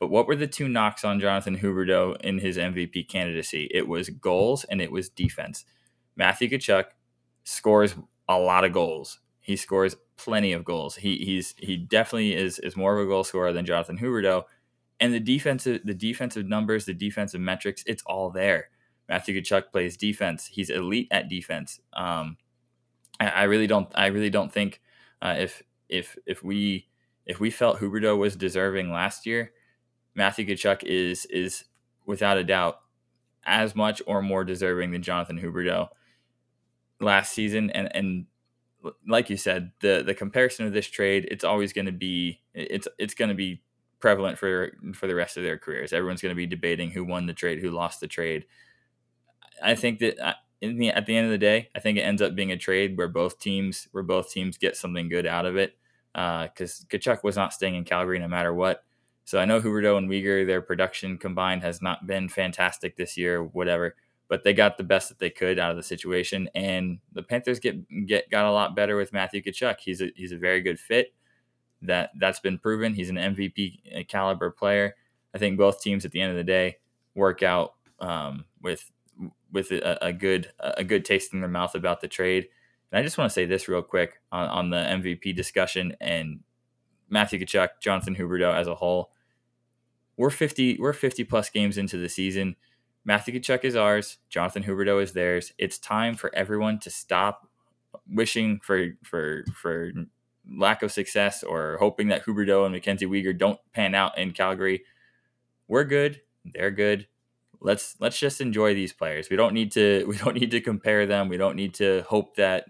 But 0.00 0.08
what 0.08 0.26
were 0.26 0.34
the 0.34 0.48
two 0.48 0.68
knocks 0.68 1.04
on 1.04 1.20
Jonathan 1.20 1.58
Huberdeau 1.58 2.20
in 2.20 2.38
his 2.38 2.56
MVP 2.56 3.08
candidacy? 3.08 3.70
It 3.72 3.86
was 3.86 4.08
goals 4.10 4.64
and 4.64 4.80
it 4.80 4.90
was 4.90 5.08
defense. 5.08 5.64
Matthew 6.16 6.48
Tkachuk 6.48 6.86
scores 7.44 7.94
a 8.28 8.38
lot 8.38 8.64
of 8.64 8.72
goals. 8.72 9.20
He 9.40 9.54
scores 9.54 9.94
plenty 10.16 10.52
of 10.52 10.64
goals. 10.64 10.96
He 10.96 11.18
he's 11.18 11.54
he 11.58 11.76
definitely 11.76 12.34
is 12.34 12.58
is 12.58 12.76
more 12.76 12.98
of 12.98 13.06
a 13.06 13.08
goal 13.08 13.22
scorer 13.22 13.52
than 13.52 13.66
Jonathan 13.66 13.98
Huberdeau. 13.98 14.44
And 14.98 15.12
the 15.12 15.20
defensive 15.20 15.82
the 15.84 15.94
defensive 15.94 16.46
numbers, 16.46 16.86
the 16.86 16.94
defensive 16.94 17.40
metrics, 17.40 17.84
it's 17.86 18.02
all 18.06 18.30
there. 18.30 18.70
Matthew 19.08 19.40
Tkachuk 19.40 19.70
plays 19.70 19.96
defense. 19.96 20.46
He's 20.46 20.70
elite 20.70 21.08
at 21.10 21.28
defense. 21.28 21.80
Um, 21.92 22.38
I, 23.20 23.28
I 23.28 23.42
really 23.44 23.66
don't 23.66 23.88
I 23.94 24.06
really 24.06 24.30
don't 24.30 24.52
think 24.52 24.80
uh, 25.20 25.36
if 25.38 25.62
if 25.88 26.16
if 26.26 26.42
we 26.42 26.88
if 27.26 27.40
we 27.40 27.50
felt 27.50 27.78
Huberdeau 27.78 28.16
was 28.16 28.36
deserving 28.36 28.90
last 28.90 29.26
year, 29.26 29.52
Matthew 30.14 30.46
Tkachuk 30.46 30.82
is 30.84 31.26
is 31.26 31.64
without 32.06 32.38
a 32.38 32.44
doubt 32.44 32.80
as 33.44 33.74
much 33.74 34.02
or 34.06 34.22
more 34.22 34.44
deserving 34.44 34.92
than 34.92 35.02
Jonathan 35.02 35.40
Huberdeau 35.40 35.88
last 37.00 37.32
season. 37.32 37.70
And 37.70 37.94
and 37.94 38.26
like 39.06 39.30
you 39.30 39.36
said, 39.36 39.72
the 39.80 40.02
the 40.04 40.14
comparison 40.14 40.66
of 40.66 40.72
this 40.72 40.86
trade, 40.86 41.28
it's 41.30 41.44
always 41.44 41.72
going 41.72 41.86
to 41.86 41.92
be 41.92 42.40
it's 42.54 42.88
it's 42.98 43.14
going 43.14 43.30
to 43.30 43.34
be 43.34 43.62
prevalent 44.00 44.38
for 44.38 44.76
for 44.94 45.06
the 45.06 45.14
rest 45.14 45.36
of 45.36 45.42
their 45.42 45.58
careers. 45.58 45.92
Everyone's 45.92 46.22
going 46.22 46.34
to 46.34 46.36
be 46.36 46.46
debating 46.46 46.90
who 46.90 47.04
won 47.04 47.26
the 47.26 47.32
trade, 47.32 47.60
who 47.60 47.70
lost 47.70 48.00
the 48.00 48.08
trade. 48.08 48.44
I 49.62 49.74
think 49.74 50.00
that 50.00 50.18
uh, 50.18 50.34
the, 50.60 50.90
at 50.90 51.06
the 51.06 51.16
end 51.16 51.26
of 51.26 51.32
the 51.32 51.38
day, 51.38 51.68
I 51.74 51.80
think 51.80 51.98
it 51.98 52.02
ends 52.02 52.20
up 52.22 52.34
being 52.34 52.52
a 52.52 52.56
trade 52.56 52.96
where 52.96 53.08
both 53.08 53.38
teams 53.38 53.88
where 53.92 54.02
both 54.02 54.30
teams 54.30 54.58
get 54.58 54.76
something 54.76 55.08
good 55.08 55.26
out 55.26 55.46
of 55.46 55.56
it. 55.56 55.76
Because 56.14 56.84
uh, 56.84 56.96
Tkachuk 56.96 57.22
was 57.22 57.36
not 57.36 57.52
staying 57.52 57.74
in 57.74 57.84
Calgary 57.84 58.18
no 58.18 58.28
matter 58.28 58.54
what. 58.54 58.84
So 59.24 59.38
I 59.38 59.44
know 59.46 59.60
Huberdeau 59.60 59.98
and 59.98 60.08
Weegar, 60.08 60.46
their 60.46 60.60
production 60.60 61.18
combined 61.18 61.62
has 61.62 61.80
not 61.80 62.06
been 62.06 62.28
fantastic 62.28 62.96
this 62.96 63.16
year, 63.16 63.42
whatever, 63.42 63.96
but 64.28 64.44
they 64.44 64.52
got 64.52 64.76
the 64.76 64.84
best 64.84 65.08
that 65.08 65.18
they 65.18 65.30
could 65.30 65.58
out 65.58 65.70
of 65.70 65.76
the 65.76 65.82
situation. 65.82 66.48
And 66.54 66.98
the 67.12 67.22
Panthers 67.22 67.58
get 67.58 68.06
get 68.06 68.30
got 68.30 68.44
a 68.44 68.52
lot 68.52 68.76
better 68.76 68.96
with 68.96 69.12
Matthew 69.12 69.42
Tkachuk. 69.42 69.76
He's 69.80 70.00
a 70.00 70.10
he's 70.14 70.32
a 70.32 70.38
very 70.38 70.60
good 70.60 70.78
fit. 70.78 71.14
That 71.82 72.10
that's 72.18 72.40
been 72.40 72.58
proven. 72.58 72.94
He's 72.94 73.10
an 73.10 73.16
MVP 73.16 73.98
uh, 73.98 74.02
caliber 74.06 74.50
player. 74.50 74.94
I 75.34 75.38
think 75.38 75.58
both 75.58 75.82
teams 75.82 76.04
at 76.04 76.12
the 76.12 76.20
end 76.20 76.30
of 76.30 76.36
the 76.36 76.44
day 76.44 76.76
work 77.14 77.42
out 77.42 77.74
um, 77.98 78.44
with 78.60 78.90
with 79.52 79.70
a, 79.70 80.06
a, 80.06 80.12
good 80.12 80.50
a 80.58 80.84
good 80.84 81.04
taste 81.04 81.32
in 81.32 81.40
their 81.40 81.48
mouth 81.48 81.74
about 81.74 82.00
the 82.00 82.08
trade. 82.08 82.48
And 82.94 83.00
I 83.00 83.02
just 83.02 83.18
want 83.18 83.28
to 83.28 83.34
say 83.34 83.44
this 83.44 83.66
real 83.66 83.82
quick 83.82 84.20
on, 84.30 84.48
on 84.48 84.70
the 84.70 84.76
MVP 84.76 85.34
discussion 85.34 85.96
and 86.00 86.44
Matthew 87.10 87.40
Tkachuk, 87.40 87.70
Jonathan 87.80 88.14
Huberdeau 88.14 88.54
as 88.54 88.68
a 88.68 88.76
whole 88.76 89.10
we're 90.16 90.30
50 90.30 90.78
we're 90.78 90.92
50 90.92 91.24
plus 91.24 91.50
games 91.50 91.76
into 91.76 91.96
the 91.96 92.08
season. 92.08 92.54
Matthew 93.04 93.34
Tkachuk 93.34 93.64
is 93.64 93.74
ours. 93.74 94.18
Jonathan 94.30 94.62
Huberdeau 94.62 95.02
is 95.02 95.12
theirs. 95.12 95.52
It's 95.58 95.76
time 95.76 96.14
for 96.14 96.32
everyone 96.36 96.78
to 96.78 96.90
stop 96.90 97.48
wishing 98.08 98.60
for 98.62 98.90
for 99.02 99.44
for 99.52 99.90
lack 100.48 100.84
of 100.84 100.92
success 100.92 101.42
or 101.42 101.78
hoping 101.80 102.06
that 102.08 102.24
Huberdeau 102.24 102.64
and 102.64 102.72
Mackenzie 102.72 103.06
Weegar 103.06 103.36
don't 103.36 103.58
pan 103.72 103.96
out 103.96 104.16
in 104.16 104.30
Calgary. 104.30 104.84
We're 105.66 105.82
good. 105.82 106.20
They're 106.44 106.70
good. 106.70 107.08
Let's 107.60 107.96
let's 107.98 108.20
just 108.20 108.40
enjoy 108.40 108.72
these 108.72 108.92
players. 108.92 109.30
We 109.30 109.36
don't 109.36 109.52
need 109.52 109.72
to 109.72 110.04
we 110.08 110.16
don't 110.16 110.36
need 110.36 110.52
to 110.52 110.60
compare 110.60 111.06
them. 111.06 111.28
We 111.28 111.38
don't 111.38 111.56
need 111.56 111.74
to 111.74 112.04
hope 112.06 112.36
that 112.36 112.66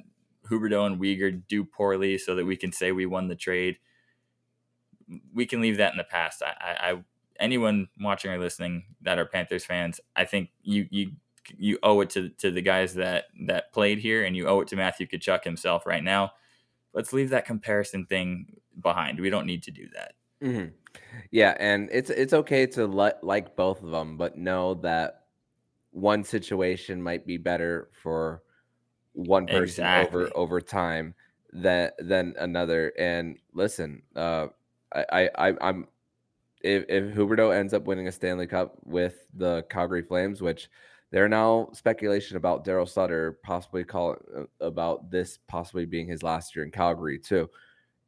Huberdeau 0.49 0.87
and 0.87 1.01
Weegar 1.01 1.43
do 1.49 1.65
poorly 1.65 2.19
so 2.19 2.35
that 2.35 2.45
we 2.45 2.57
can 2.57 2.73
say 2.73 2.93
we 2.93 3.07
won 3.07 3.29
the 3.29 3.37
trade. 3.37 3.77
We 5.35 5.47
can 5.47 5.61
leave 5.61 5.77
that 5.79 5.93
in 5.93 5.99
the 5.99 6.05
past. 6.05 6.43
I, 6.43 6.91
I 6.91 7.05
anyone 7.41 7.89
watching 8.01 8.31
or 8.31 8.39
listening 8.39 8.85
that 9.03 9.19
are 9.19 9.27
Panthers 9.27 9.65
fans, 9.65 10.01
I 10.17 10.25
think 10.25 10.51
you 10.63 10.87
you 10.91 11.13
you 11.57 11.79
owe 11.83 12.01
it 12.01 12.11
to 12.11 12.31
to 12.31 12.51
the 12.51 12.63
guys 12.63 12.95
that 12.95 13.25
that 13.47 13.73
played 13.73 13.99
here, 13.99 14.25
and 14.25 14.37
you 14.37 14.47
owe 14.47 14.61
it 14.61 14.69
to 14.69 14.77
Matthew 14.77 15.07
Tkachuk 15.07 15.45
himself 15.45 15.87
right 15.87 16.03
now. 16.03 16.33
Let's 16.93 17.13
leave 17.13 17.31
that 17.31 17.45
comparison 17.45 18.07
thing 18.07 18.47
behind. 18.81 19.21
We 19.21 19.31
don't 19.31 19.47
need 19.47 19.65
to 19.65 19.71
do 19.71 19.89
that. 19.95 20.15
Mm-hmm. 20.43 20.69
Yeah, 21.31 21.55
and 21.59 21.89
it's 21.93 22.11
it's 22.11 22.33
okay 22.33 22.67
to 22.69 22.87
li- 22.87 23.13
like 23.23 23.57
both 23.57 23.83
of 23.83 23.91
them, 23.91 24.17
but 24.17 24.39
know 24.39 24.75
that 24.75 25.25
one 25.91 26.25
situation 26.25 27.03
might 27.03 27.27
be 27.27 27.37
better 27.37 27.89
for 28.03 28.43
one 29.15 29.47
person 29.47 29.63
Exactly. 29.63 30.21
over 30.21 30.31
over 30.37 30.61
time 30.61 31.15
than 31.53 31.91
than 31.99 32.35
another. 32.39 32.93
And 32.99 33.39
listen, 33.53 34.03
uh, 34.15 34.49
I, 34.95 35.31
I 35.37 35.55
I'm 35.61 35.89
if 36.61 36.85
if 36.89 37.15
Huberdeau 37.15 37.55
ends 37.55 37.75
up 37.75 37.85
winning 37.85 38.09
a 38.09 38.13
Stanley 38.13 38.47
Cup 38.47 38.77
with 38.85 39.27
the 39.35 39.65
Calgary 39.71 40.03
Flames, 40.03 40.43
which 40.43 40.69
there 41.11 41.25
are 41.25 41.29
now 41.29 41.69
speculation 41.73 42.37
about 42.37 42.65
Daryl 42.65 42.89
Sutter 42.89 43.39
possibly 43.45 43.85
call 43.85 44.17
uh, 44.37 44.45
about 44.61 45.11
this 45.11 45.39
possibly 45.47 45.85
being 45.85 46.09
his 46.09 46.23
last 46.23 46.57
year 46.57 46.65
in 46.65 46.71
Calgary 46.71 47.19
too. 47.19 47.49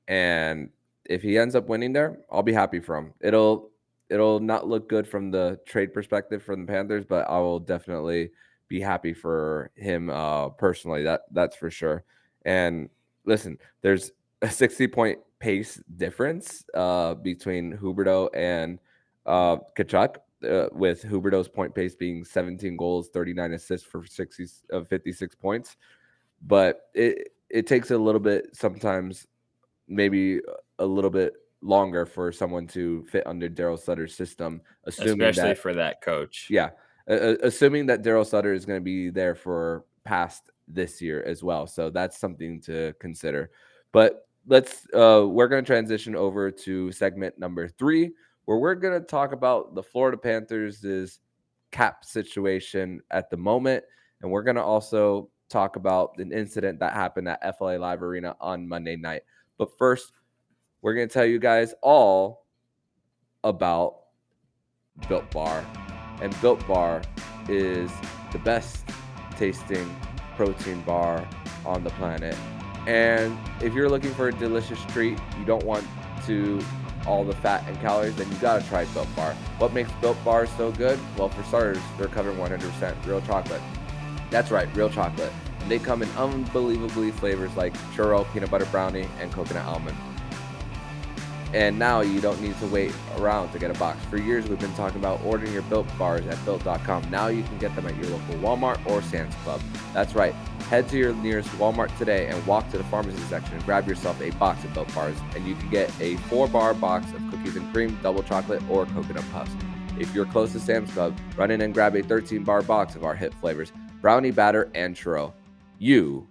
And 0.09 0.71
if 1.05 1.23
he 1.23 1.39
ends 1.39 1.55
up 1.55 1.69
winning 1.69 1.93
there, 1.93 2.19
I'll 2.31 2.43
be 2.43 2.53
happy 2.53 2.81
for 2.81 2.97
him. 2.97 3.15
It'll 3.21 3.71
it'll 4.09 4.41
not 4.41 4.67
look 4.67 4.89
good 4.89 5.07
from 5.07 5.31
the 5.31 5.61
trade 5.67 5.93
perspective 5.93 6.43
from 6.43 6.67
the 6.67 6.73
Panthers, 6.73 7.05
but 7.05 7.29
I 7.29 7.39
will 7.39 7.61
definitely 7.61 8.31
be 8.69 8.81
happy 8.81 9.13
for 9.13 9.71
him 9.75 10.11
uh 10.11 10.51
personally. 10.51 11.03
That 11.03 11.23
that's 11.33 11.57
for 11.57 11.71
sure. 11.71 12.05
And 12.45 12.89
listen, 13.25 13.59
there's 13.83 14.13
a 14.43 14.51
60 14.51 14.87
point 14.89 15.19
pace 15.39 15.81
difference 15.97 16.65
uh 16.75 17.15
between 17.15 17.77
Huberdeau 17.77 18.29
and 18.35 18.79
uh 19.25 19.59
Tkachuk. 19.77 20.17
Uh, 20.47 20.69
with 20.73 21.03
Huberdeau's 21.03 21.49
point 21.49 21.75
pace 21.75 21.97
being 21.97 22.23
17 22.23 22.77
goals, 22.77 23.09
39 23.09 23.55
assists 23.55 23.87
for 23.87 24.05
60 24.05 24.45
uh, 24.71 24.85
56 24.85 25.35
points. 25.35 25.77
But 26.43 26.91
it 26.95 27.33
it 27.49 27.67
takes 27.67 27.91
a 27.91 27.97
little 27.97 28.21
bit 28.21 28.55
sometimes 28.55 29.27
maybe 29.89 30.41
a 30.79 30.87
little 30.87 31.11
bit 31.11 31.35
longer 31.63 32.07
for 32.07 32.33
someone 32.33 32.67
to 32.69 33.05
fit 33.05 33.27
under 33.27 33.49
Daryl 33.49 33.79
Sutter's 33.79 34.15
system, 34.15 34.61
assuming 34.85 35.23
especially 35.23 35.51
that 35.51 35.59
for 35.59 35.75
that 35.75 36.03
coach. 36.03 36.49
yeah, 36.51 36.71
assuming 37.07 37.87
that 37.87 38.03
Daryl 38.03 38.27
Sutter 38.27 38.53
is 38.53 38.65
going 38.65 38.79
to 38.79 38.85
be 38.85 39.11
there 39.11 39.35
for 39.35 39.85
past 40.05 40.51
this 40.69 41.01
year 41.01 41.23
as 41.25 41.43
well. 41.43 41.67
So 41.67 41.91
that's 41.91 42.19
something 42.19 42.61
to 42.63 42.93
consider. 42.99 43.51
But 43.93 44.27
let's 44.49 44.87
uh 44.95 45.27
we're 45.27 45.49
going 45.49 45.65
to 45.65 45.67
transition 45.67 46.15
over 46.15 46.53
to 46.53 46.93
segment 46.93 47.37
number 47.37 47.67
3 47.67 48.13
where 48.45 48.59
we're 48.59 48.77
going 48.77 48.95
to 48.95 49.05
talk 49.05 49.33
about 49.33 49.75
the 49.75 49.83
Florida 49.83 50.17
Panthers' 50.17 51.19
cap 51.73 52.05
situation 52.05 53.01
at 53.11 53.29
the 53.29 53.37
moment 53.37 53.83
and 54.23 54.31
we're 54.31 54.45
going 54.45 54.57
to 54.57 54.63
also 54.63 55.29
talk 55.49 55.77
about 55.77 56.19
an 56.19 56.33
incident 56.33 56.79
that 56.81 56.93
happened 56.93 57.29
at 57.29 57.59
FLA 57.59 57.77
Live 57.77 58.03
Arena 58.03 58.37
on 58.41 58.69
Monday 58.69 58.97
night. 58.97 59.23
But 59.59 59.77
first, 59.79 60.13
we're 60.83 60.95
going 60.95 61.09
to 61.09 61.13
tell 61.13 61.25
you 61.25 61.39
guys 61.39 61.75
all 61.83 62.47
about 63.45 63.97
Built 65.09 65.31
Bar. 65.31 65.65
And 66.21 66.39
Built 66.41 66.67
Bar 66.67 67.03
is 67.49 67.91
the 68.33 68.39
best 68.39 68.85
tasting 69.37 69.95
protein 70.37 70.81
bar 70.83 71.27
on 71.65 71.85
the 71.85 71.91
planet. 71.91 72.37
And 72.87 73.37
if 73.61 73.75
you're 73.75 73.89
looking 73.89 74.13
for 74.15 74.29
a 74.29 74.33
delicious 74.33 74.83
treat, 74.87 75.19
you 75.39 75.45
don't 75.45 75.65
want 75.65 75.85
to 76.27 76.61
all 77.07 77.25
the 77.25 77.35
fat 77.37 77.65
and 77.69 77.81
calories, 77.81 78.17
then 78.17 78.31
you 78.31 78.37
gotta 78.39 78.67
try 78.67 78.85
Built 78.87 79.09
Bar. 79.15 79.35
What 79.59 79.73
makes 79.73 79.91
Built 80.01 80.23
Bar 80.25 80.47
so 80.47 80.73
good? 80.73 80.99
Well, 81.17 81.29
for 81.29 81.43
starters, 81.45 81.79
they're 81.99 82.09
covered 82.09 82.37
100% 82.37 83.07
real 83.07 83.21
chocolate. 83.23 83.63
That's 84.31 84.51
right, 84.51 84.69
real 84.75 84.91
chocolate. 84.91 85.33
And 85.61 85.71
they 85.71 85.79
come 85.79 86.03
in 86.03 86.11
unbelievably 86.17 87.13
flavors 87.13 87.57
like 87.57 87.75
churro, 87.95 88.31
peanut 88.33 88.51
butter 88.51 88.67
brownie, 88.67 89.07
and 89.21 89.33
coconut 89.33 89.65
almond. 89.67 89.97
And 91.55 91.79
now 91.79 92.01
you 92.01 92.21
don't 92.21 92.41
need 92.41 92.59
to 92.59 92.67
wait 92.67 92.93
around 93.19 93.53
to 93.53 93.59
get 93.59 93.71
a 93.71 93.79
box. 93.79 93.99
For 94.07 94.17
years, 94.17 94.47
we've 94.49 94.59
been 94.59 94.75
talking 94.75 94.99
about 94.99 95.21
ordering 95.25 95.53
your 95.53 95.63
built 95.63 95.87
bars 95.99 96.27
at 96.27 96.45
built.com. 96.45 97.11
Now 97.11 97.29
you 97.29 97.43
can 97.43 97.59
get 97.59 97.75
them 97.77 97.87
at 97.87 97.97
your 97.97 98.07
local 98.07 98.35
Walmart 98.37 98.85
or 98.87 99.03
Sam's 99.03 99.35
Club. 99.37 99.61
That's 99.95 100.15
right. 100.15 100.33
Head 100.69 100.89
to 100.89 100.99
your 100.99 101.15
nearest 101.15 101.49
Walmart 101.51 101.97
today 101.97 102.27
and 102.27 102.45
walk 102.47 102.71
to 102.71 102.79
the 102.79 102.85
pharmacy 102.85 103.23
section 103.25 103.55
and 103.55 103.65
grab 103.65 103.89
yourself 103.89 104.21
a 104.21 104.31
box 104.31 104.65
of 104.65 104.75
built 104.75 104.93
bars. 104.95 105.17
And 105.35 105.47
you 105.47 105.55
can 105.55 105.71
get 105.71 105.91
a 106.01 106.17
four 106.29 106.49
bar 106.49 106.75
box 106.75 107.13
of 107.13 107.23
cookies 107.31 107.57
and 107.57 107.73
cream, 107.73 107.99
double 108.03 108.23
chocolate, 108.23 108.63
or 108.69 108.87
coconut 108.87 109.25
puffs. 109.33 109.53
If 109.99 110.15
you're 110.15 110.27
close 110.27 110.53
to 110.53 110.61
Sam's 110.61 110.93
Club, 110.93 111.17
run 111.37 111.51
in 111.51 111.63
and 111.63 111.73
grab 111.73 111.95
a 111.95 112.03
13 112.03 112.45
bar 112.45 112.63
box 112.63 112.97
of 112.97 113.05
our 113.05 113.15
hit 113.15 113.33
flavors 113.35 113.73
brownie 114.01 114.31
batter 114.31 114.71
and 114.75 114.95
churro. 114.95 115.33
You 115.79 116.29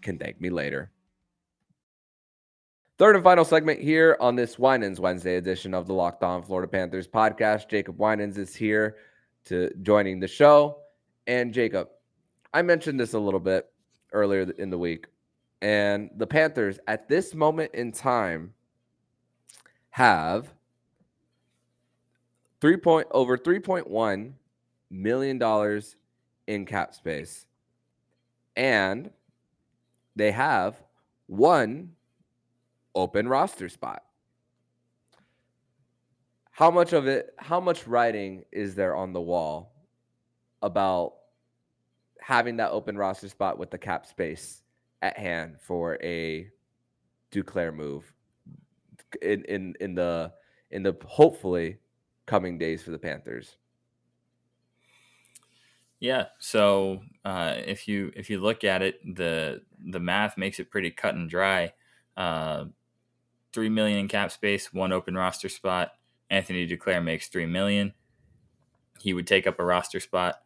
can 0.00 0.18
thank 0.18 0.40
me 0.40 0.50
later. 0.50 0.90
Third 3.00 3.16
and 3.16 3.24
final 3.24 3.46
segment 3.46 3.80
here 3.80 4.14
on 4.20 4.36
this 4.36 4.58
Winans 4.58 5.00
Wednesday 5.00 5.36
edition 5.36 5.72
of 5.72 5.86
the 5.86 5.94
Locked 5.94 6.22
On 6.22 6.42
Florida 6.42 6.68
Panthers 6.68 7.08
podcast. 7.08 7.66
Jacob 7.66 7.98
Winans 7.98 8.36
is 8.36 8.54
here 8.54 8.96
to 9.46 9.72
joining 9.80 10.20
the 10.20 10.28
show. 10.28 10.76
And 11.26 11.54
Jacob, 11.54 11.88
I 12.52 12.60
mentioned 12.60 13.00
this 13.00 13.14
a 13.14 13.18
little 13.18 13.40
bit 13.40 13.72
earlier 14.12 14.42
in 14.58 14.68
the 14.68 14.76
week. 14.76 15.06
And 15.62 16.10
the 16.18 16.26
Panthers 16.26 16.78
at 16.88 17.08
this 17.08 17.34
moment 17.34 17.70
in 17.72 17.90
time 17.90 18.52
have 19.88 20.52
three 22.60 22.76
point 22.76 23.08
over 23.12 23.38
3.1 23.38 24.32
million 24.90 25.38
dollars 25.38 25.96
in 26.48 26.66
cap 26.66 26.94
space. 26.94 27.46
And 28.56 29.08
they 30.16 30.32
have 30.32 30.82
one 31.26 31.92
open 32.94 33.28
roster 33.28 33.68
spot. 33.68 34.02
How 36.50 36.70
much 36.70 36.92
of 36.92 37.06
it, 37.06 37.34
how 37.38 37.60
much 37.60 37.86
writing 37.86 38.44
is 38.52 38.74
there 38.74 38.94
on 38.94 39.12
the 39.12 39.20
wall 39.20 39.72
about 40.62 41.14
having 42.20 42.56
that 42.58 42.70
open 42.70 42.96
roster 42.96 43.28
spot 43.28 43.58
with 43.58 43.70
the 43.70 43.78
cap 43.78 44.06
space 44.06 44.62
at 45.02 45.16
hand 45.16 45.56
for 45.60 45.98
a 46.02 46.50
Duclair 47.32 47.74
move 47.74 48.12
in 49.22 49.44
in 49.44 49.74
in 49.80 49.94
the 49.94 50.32
in 50.70 50.82
the 50.82 50.96
hopefully 51.06 51.78
coming 52.26 52.58
days 52.58 52.82
for 52.82 52.90
the 52.90 52.98
Panthers? 52.98 53.56
Yeah. 56.00 56.26
So 56.38 57.02
uh, 57.24 57.54
if 57.64 57.86
you 57.86 58.10
if 58.16 58.30
you 58.30 58.40
look 58.40 58.64
at 58.64 58.82
it, 58.82 59.00
the 59.16 59.62
the 59.86 60.00
math 60.00 60.36
makes 60.36 60.58
it 60.58 60.70
pretty 60.70 60.90
cut 60.90 61.14
and 61.14 61.28
dry. 61.28 61.72
Uh, 62.16 62.66
three 63.52 63.68
million 63.68 63.98
in 63.98 64.08
cap 64.08 64.30
space, 64.30 64.72
one 64.72 64.92
open 64.92 65.14
roster 65.14 65.48
spot. 65.48 65.92
Anthony 66.28 66.66
Duclair 66.66 67.02
makes 67.02 67.28
three 67.28 67.46
million. 67.46 67.92
He 69.00 69.12
would 69.12 69.26
take 69.26 69.46
up 69.46 69.58
a 69.58 69.64
roster 69.64 70.00
spot. 70.00 70.36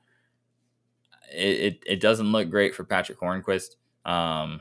It, 1.33 1.61
it, 1.61 1.83
it 1.87 2.01
doesn't 2.01 2.31
look 2.31 2.51
great 2.51 2.75
for 2.75 2.85
Patrick 2.85 3.19
Hornqvist, 3.21 3.77
um, 4.05 4.61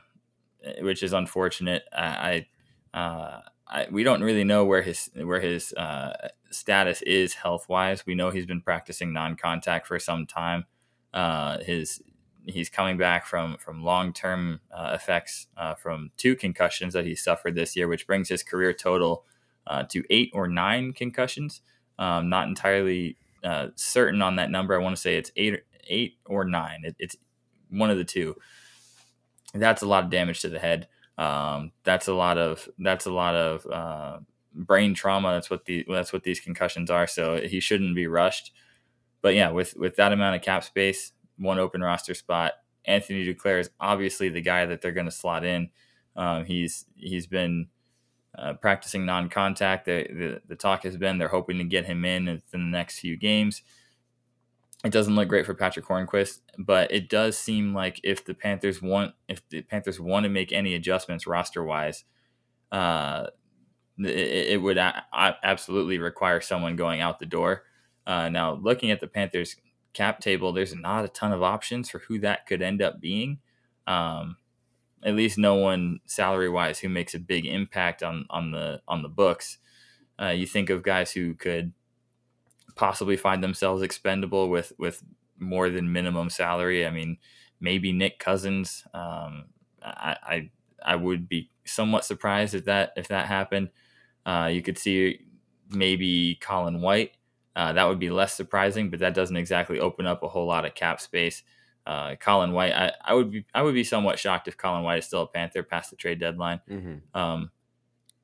which 0.82 1.03
is 1.03 1.13
unfortunate. 1.13 1.84
I, 1.95 2.45
I, 2.93 2.97
uh, 2.97 3.41
I, 3.67 3.88
we 3.91 4.03
don't 4.03 4.23
really 4.23 4.43
know 4.43 4.65
where 4.65 4.82
his 4.82 5.10
where 5.15 5.39
his 5.39 5.73
uh, 5.73 6.29
status 6.51 7.01
is 7.03 7.34
health 7.34 7.69
wise. 7.69 8.06
We 8.06 8.15
know 8.15 8.29
he's 8.29 8.45
been 8.45 8.62
practicing 8.62 9.13
non 9.13 9.36
contact 9.36 9.88
for 9.88 9.99
some 9.99 10.25
time. 10.25 10.65
Uh, 11.13 11.60
his 11.60 12.01
he's 12.45 12.69
coming 12.69 12.97
back 12.97 13.25
from 13.25 13.58
from 13.58 13.84
long 13.84 14.13
term 14.13 14.60
uh, 14.71 14.91
effects 14.93 15.47
uh, 15.58 15.75
from 15.75 16.12
two 16.17 16.36
concussions 16.36 16.93
that 16.93 17.06
he 17.06 17.15
suffered 17.15 17.56
this 17.56 17.75
year, 17.75 17.88
which 17.88 18.08
brings 18.08 18.29
his 18.29 18.43
career 18.43 18.73
total 18.73 19.25
uh, 19.67 19.84
to 19.89 20.03
eight 20.10 20.32
or 20.34 20.47
nine 20.47 20.93
concussions. 20.93 21.62
Um, 21.99 22.29
not 22.29 22.47
entirely 22.47 23.17
uh, 23.43 23.67
certain 23.75 24.21
on 24.21 24.38
that 24.38 24.49
number. 24.49 24.75
I 24.75 24.84
want 24.84 24.95
to 24.95 25.01
say 25.01 25.15
it's 25.15 25.32
eight 25.36 25.62
eight 25.88 26.17
or 26.25 26.45
nine. 26.45 26.82
It, 26.84 26.95
it's 26.99 27.15
one 27.69 27.89
of 27.89 27.97
the 27.97 28.03
two. 28.03 28.36
That's 29.53 29.82
a 29.82 29.88
lot 29.88 30.03
of 30.03 30.10
damage 30.10 30.41
to 30.41 30.49
the 30.49 30.60
head. 30.60 30.88
Um, 31.17 31.71
that's 31.84 32.08
a 32.08 32.13
lot 32.13 32.38
of 32.38 32.67
that's 32.79 33.06
a 33.06 33.12
lot 33.12 33.36
of 33.36 33.65
uh, 33.67 34.19
brain 34.53 34.93
trauma. 34.93 35.34
That's 35.34 35.49
what 35.49 35.65
the 35.65 35.86
that's 35.88 36.12
what 36.12 36.23
these 36.23 36.39
concussions 36.39 36.89
are. 36.89 37.08
So 37.08 37.39
he 37.41 37.60
shouldn't 37.60 37.95
be 37.95 38.08
rushed. 38.08 38.51
But 39.21 39.36
yeah, 39.36 39.51
with 39.51 39.75
with 39.77 39.95
that 39.97 40.12
amount 40.12 40.36
of 40.36 40.41
cap 40.41 40.63
space, 40.63 41.13
one 41.37 41.59
open 41.59 41.81
roster 41.81 42.13
spot, 42.13 42.53
Anthony 42.85 43.25
Duclair 43.25 43.59
is 43.59 43.69
obviously 43.79 44.29
the 44.29 44.41
guy 44.41 44.65
that 44.65 44.81
they're 44.81 44.91
going 44.91 45.05
to 45.05 45.11
slot 45.11 45.45
in. 45.45 45.69
Um, 46.15 46.45
he's 46.45 46.85
he's 46.95 47.27
been 47.27 47.67
uh, 48.37 48.53
practicing 48.53 49.05
non-contact. 49.05 49.85
The, 49.85 50.03
the, 50.03 50.41
the 50.47 50.55
talk 50.55 50.83
has 50.83 50.97
been 50.97 51.17
they're 51.17 51.27
hoping 51.27 51.57
to 51.59 51.63
get 51.63 51.85
him 51.85 52.03
in 52.05 52.41
the 52.51 52.57
next 52.57 52.99
few 52.99 53.15
games. 53.15 53.61
It 54.83 54.91
doesn't 54.91 55.15
look 55.15 55.29
great 55.29 55.45
for 55.45 55.53
Patrick 55.53 55.85
Hornqvist, 55.85 56.41
but 56.57 56.91
it 56.91 57.09
does 57.09 57.37
seem 57.37 57.73
like 57.73 58.01
if 58.03 58.25
the 58.25 58.33
Panthers 58.33 58.81
want 58.81 59.13
if 59.29 59.47
the 59.49 59.61
Panthers 59.61 59.99
want 59.99 60.25
to 60.25 60.29
make 60.29 60.51
any 60.51 60.75
adjustments 60.75 61.25
roster 61.25 61.63
wise, 61.63 62.03
uh, 62.71 63.27
it, 63.97 64.09
it, 64.09 64.61
would 64.61 64.77
a- 64.77 65.05
absolutely 65.13 65.99
require 65.99 66.41
someone 66.41 66.75
going 66.75 66.99
out 66.99 67.19
the 67.19 67.25
door. 67.25 67.63
Uh, 68.05 68.27
now, 68.27 68.55
looking 68.55 68.91
at 68.91 68.99
the 68.99 69.07
Panthers 69.07 69.55
cap 69.93 70.19
table, 70.19 70.51
there's 70.51 70.75
not 70.75 71.06
a 71.06 71.10
ton 71.10 71.32
of 71.32 71.43
options 71.43 71.89
for 71.89 71.99
who 71.99 72.19
that 72.19 72.45
could 72.45 72.62
end 72.62 72.82
up 72.82 72.99
being. 72.99 73.39
Um, 73.88 74.38
at 75.03 75.15
least 75.15 75.38
no 75.38 75.56
one 75.56 75.99
salary 76.06 76.49
wise 76.49 76.79
who 76.79 76.89
makes 76.89 77.13
a 77.13 77.19
big 77.19 77.45
impact 77.45 78.03
on 78.03 78.25
on 78.29 78.51
the 78.51 78.82
on 78.88 79.01
the 79.01 79.10
books. 79.10 79.58
Uh, 80.21 80.29
you 80.29 80.45
think 80.45 80.69
of 80.69 80.84
guys 80.84 81.12
who 81.12 81.34
could 81.34 81.73
possibly 82.75 83.17
find 83.17 83.43
themselves 83.43 83.82
expendable 83.82 84.49
with 84.49 84.73
with 84.77 85.03
more 85.39 85.69
than 85.69 85.91
minimum 85.91 86.29
salary. 86.29 86.86
I 86.86 86.89
mean, 86.89 87.17
maybe 87.60 87.91
Nick 87.91 88.19
Cousins. 88.19 88.86
Um, 88.93 89.45
I, 89.82 90.17
I, 90.23 90.49
I 90.86 90.95
would 90.95 91.27
be 91.27 91.49
somewhat 91.65 92.06
surprised 92.06 92.53
if 92.56 92.65
that 92.65 92.93
if 92.95 93.08
that 93.10 93.27
happened. 93.27 93.69
Uh, 94.25 94.49
you 94.51 94.62
could 94.62 94.77
see 94.77 95.19
maybe 95.69 96.38
Colin 96.41 96.82
White. 96.82 97.12
Uh, 97.55 97.73
that 97.73 97.87
would 97.87 97.99
be 97.99 98.09
less 98.09 98.33
surprising, 98.33 98.89
but 98.89 98.99
that 98.99 99.13
doesn't 99.13 99.37
exactly 99.37 99.79
open 99.79 100.05
up 100.05 100.23
a 100.23 100.27
whole 100.27 100.47
lot 100.47 100.65
of 100.65 100.73
cap 100.73 100.99
space. 100.99 101.43
Uh, 101.85 102.15
Colin 102.15 102.53
White, 102.53 102.73
I, 102.73 102.93
I 103.03 103.13
would 103.13 103.31
be 103.31 103.45
I 103.53 103.61
would 103.61 103.73
be 103.73 103.83
somewhat 103.83 104.17
shocked 104.17 104.47
if 104.47 104.57
Colin 104.57 104.83
White 104.83 104.99
is 104.99 105.05
still 105.05 105.23
a 105.23 105.27
Panther 105.27 105.63
past 105.63 105.89
the 105.89 105.95
trade 105.95 106.19
deadline. 106.19 106.61
Mm-hmm. 106.69 107.19
Um, 107.19 107.51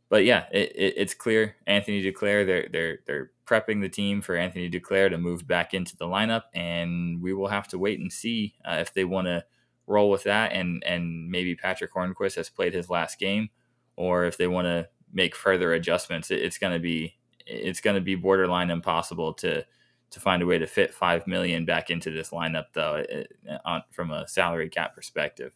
but 0.10 0.26
yeah, 0.26 0.46
it, 0.52 0.72
it, 0.76 0.94
it's 0.98 1.14
clear 1.14 1.56
Anthony 1.68 2.02
Duclair 2.02 2.46
they're 2.46 2.68
they're 2.72 3.00
they're 3.06 3.32
prepping 3.46 3.82
the 3.82 3.90
team 3.90 4.22
for 4.22 4.36
Anthony 4.36 4.70
Duclair 4.70 5.10
to 5.10 5.18
move 5.18 5.48
back 5.48 5.74
into 5.74 5.96
the 5.98 6.06
lineup, 6.06 6.44
and 6.54 7.22
we 7.22 7.34
will 7.34 7.48
have 7.48 7.68
to 7.70 7.78
wait 7.78 8.00
and 8.00 8.12
see 8.12 8.56
uh, 8.66 8.78
if 8.80 8.94
they 8.94 9.04
want 9.04 9.28
to 9.28 9.44
roll 9.86 10.10
with 10.10 10.24
that, 10.24 10.54
and 10.54 10.84
and 10.86 11.30
maybe 11.30 11.54
Patrick 11.56 11.94
Hornqvist 11.94 12.36
has 12.36 12.50
played 12.50 12.74
his 12.74 12.90
last 12.90 13.20
game, 13.20 13.50
or 13.96 14.26
if 14.26 14.38
they 14.38 14.48
want 14.48 14.66
to 14.66 14.88
make 15.12 15.36
further 15.36 15.74
adjustments. 15.74 16.32
It, 16.32 16.42
it's 16.42 16.58
going 16.58 16.74
to 16.74 16.80
be 16.80 17.19
it's 17.50 17.82
going 17.82 17.96
to 17.96 18.02
be 18.02 18.16
borderline 18.16 18.70
impossible 18.70 19.34
to 19.34 19.66
to 20.12 20.20
find 20.20 20.42
a 20.42 20.46
way 20.46 20.58
to 20.58 20.68
fit 20.68 20.94
five 20.94 21.28
million 21.28 21.66
back 21.66 21.90
into 21.90 22.12
this 22.12 22.32
lineup, 22.32 22.66
though, 22.74 22.96
it, 22.96 23.32
on, 23.66 23.84
from 23.92 24.12
a 24.12 24.28
salary 24.28 24.70
cap 24.70 24.96
perspective. 24.96 25.54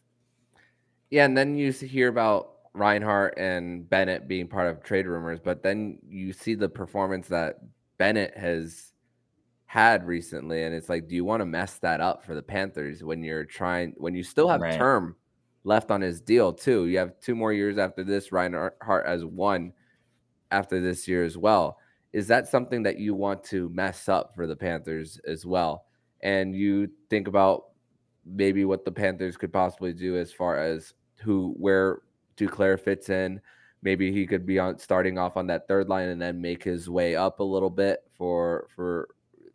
Yeah, 1.10 1.24
and 1.24 1.36
then 1.36 1.56
you 1.56 1.72
hear 1.72 2.08
about 2.08 2.52
Reinhart 2.72 3.34
and 3.36 3.88
Bennett 3.88 4.28
being 4.28 4.48
part 4.48 4.68
of 4.68 4.82
trade 4.82 5.06
rumors, 5.06 5.40
but 5.42 5.62
then 5.62 5.98
you 6.08 6.32
see 6.32 6.54
the 6.54 6.68
performance 6.68 7.28
that 7.28 7.58
Bennett 7.98 8.36
has 8.36 8.92
had 9.66 10.06
recently, 10.06 10.62
and 10.62 10.74
it's 10.74 10.88
like, 10.88 11.08
do 11.08 11.14
you 11.14 11.24
want 11.24 11.40
to 11.40 11.46
mess 11.46 11.78
that 11.78 12.00
up 12.00 12.24
for 12.24 12.34
the 12.34 12.42
Panthers 12.42 13.02
when 13.02 13.22
you're 13.22 13.44
trying 13.44 13.94
when 13.96 14.14
you 14.14 14.22
still 14.22 14.48
have 14.48 14.60
right. 14.60 14.78
term 14.78 15.16
left 15.64 15.90
on 15.90 16.00
his 16.00 16.20
deal 16.20 16.52
too? 16.52 16.86
You 16.86 16.98
have 16.98 17.18
two 17.20 17.34
more 17.34 17.52
years 17.52 17.76
after 17.76 18.04
this. 18.04 18.30
Reinhardt 18.30 18.76
has 19.06 19.24
one 19.24 19.72
after 20.52 20.80
this 20.80 21.08
year 21.08 21.24
as 21.24 21.36
well 21.36 21.78
is 22.14 22.28
that 22.28 22.46
something 22.46 22.84
that 22.84 22.96
you 22.96 23.12
want 23.12 23.42
to 23.42 23.68
mess 23.70 24.08
up 24.08 24.36
for 24.36 24.46
the 24.46 24.54
Panthers 24.54 25.18
as 25.26 25.44
well? 25.44 25.86
And 26.22 26.54
you 26.54 26.88
think 27.10 27.26
about 27.26 27.64
maybe 28.24 28.64
what 28.64 28.84
the 28.84 28.92
Panthers 28.92 29.36
could 29.36 29.52
possibly 29.52 29.92
do 29.92 30.16
as 30.16 30.32
far 30.32 30.56
as 30.56 30.94
who 31.20 31.56
where 31.58 32.02
Duclair 32.36 32.78
fits 32.78 33.10
in. 33.10 33.40
Maybe 33.82 34.12
he 34.12 34.28
could 34.28 34.46
be 34.46 34.60
on 34.60 34.78
starting 34.78 35.18
off 35.18 35.36
on 35.36 35.48
that 35.48 35.66
third 35.66 35.88
line 35.88 36.08
and 36.08 36.22
then 36.22 36.40
make 36.40 36.62
his 36.62 36.88
way 36.88 37.16
up 37.16 37.40
a 37.40 37.44
little 37.44 37.68
bit 37.68 38.04
for 38.16 38.68
for 38.76 39.08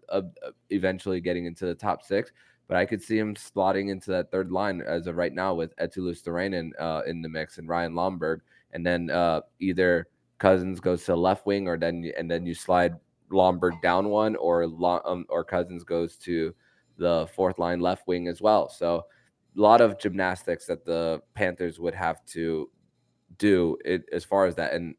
uh, 0.10 0.24
eventually 0.70 1.22
getting 1.22 1.46
into 1.46 1.66
the 1.66 1.74
top 1.74 2.04
six. 2.04 2.34
But 2.68 2.76
I 2.76 2.86
could 2.86 3.02
see 3.02 3.18
him 3.18 3.36
slotting 3.36 3.90
into 3.90 4.12
that 4.12 4.32
third 4.32 4.52
line 4.52 4.82
as 4.82 5.08
of 5.08 5.16
right 5.16 5.34
now 5.34 5.54
with 5.54 5.74
Eetu 5.78 6.00
Luostarinen 6.00 6.72
uh, 6.78 7.04
in 7.08 7.22
the 7.22 7.30
mix 7.30 7.58
and 7.58 7.70
Ryan 7.70 7.94
Lomberg, 7.94 8.42
and 8.74 8.86
then 8.86 9.10
uh, 9.10 9.42
either 9.62 10.10
Cousins 10.40 10.80
goes 10.80 11.04
to 11.06 11.16
left 11.16 11.46
wing, 11.46 11.68
or 11.68 11.78
then 11.78 12.12
and 12.18 12.30
then 12.32 12.46
you 12.46 12.56
slide 12.56 12.96
Lomberg 13.32 13.82
down 13.82 14.10
one, 14.10 14.36
or 14.38 14.64
um, 14.64 15.26
or 15.30 15.44
Cousins 15.44 15.84
goes 15.84 16.16
to 16.18 16.54
the 16.98 17.28
fourth 17.36 17.60
line 17.60 17.80
left 17.80 18.08
wing 18.08 18.28
as 18.28 18.42
well. 18.42 18.70
So 18.70 19.06
a 19.58 19.62
lot 19.62 19.82
of 19.82 20.00
gymnastics 20.00 20.66
that 20.68 20.86
the 20.86 21.22
Panthers 21.34 21.80
would 21.80 21.96
have 21.96 22.26
to 22.28 22.70
do 23.38 23.78
it, 23.86 24.04
as 24.12 24.24
far 24.24 24.46
as 24.46 24.56
that. 24.56 24.74
And 24.74 24.96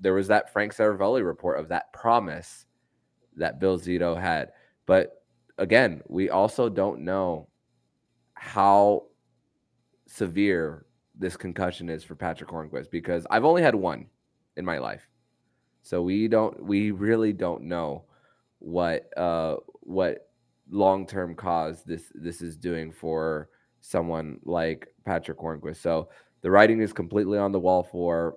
there 0.00 0.14
was 0.14 0.28
that 0.28 0.52
Frank 0.52 0.74
Seravalli 0.74 1.24
report 1.24 1.58
of 1.58 1.68
that 1.68 1.92
promise 1.92 2.66
that 3.36 3.60
Bill 3.60 3.78
Zito 3.78 4.20
had, 4.20 4.52
but 4.86 5.22
again, 5.58 6.02
we 6.08 6.28
also 6.28 6.68
don't 6.68 7.00
know 7.00 7.48
how 8.34 9.04
severe 10.06 10.86
this 11.14 11.36
concussion 11.36 11.88
is 11.88 12.02
for 12.04 12.14
Patrick 12.14 12.50
Hornqvist 12.50 12.90
because 12.90 13.26
I've 13.30 13.44
only 13.44 13.62
had 13.62 13.74
one 13.74 14.06
in 14.56 14.64
my 14.64 14.78
life. 14.78 15.08
So 15.82 16.02
we 16.02 16.28
don't 16.28 16.62
we 16.62 16.90
really 16.90 17.32
don't 17.32 17.64
know 17.64 18.04
what 18.58 19.06
uh 19.16 19.56
what 19.80 20.28
long-term 20.70 21.34
cause 21.34 21.82
this 21.82 22.12
this 22.14 22.40
is 22.40 22.56
doing 22.56 22.92
for 22.92 23.48
someone 23.80 24.38
like 24.44 24.88
Patrick 25.04 25.38
Hornqvist. 25.38 25.76
So 25.76 26.08
the 26.40 26.50
writing 26.50 26.80
is 26.80 26.92
completely 26.92 27.38
on 27.38 27.52
the 27.52 27.60
wall 27.60 27.82
for 27.82 28.36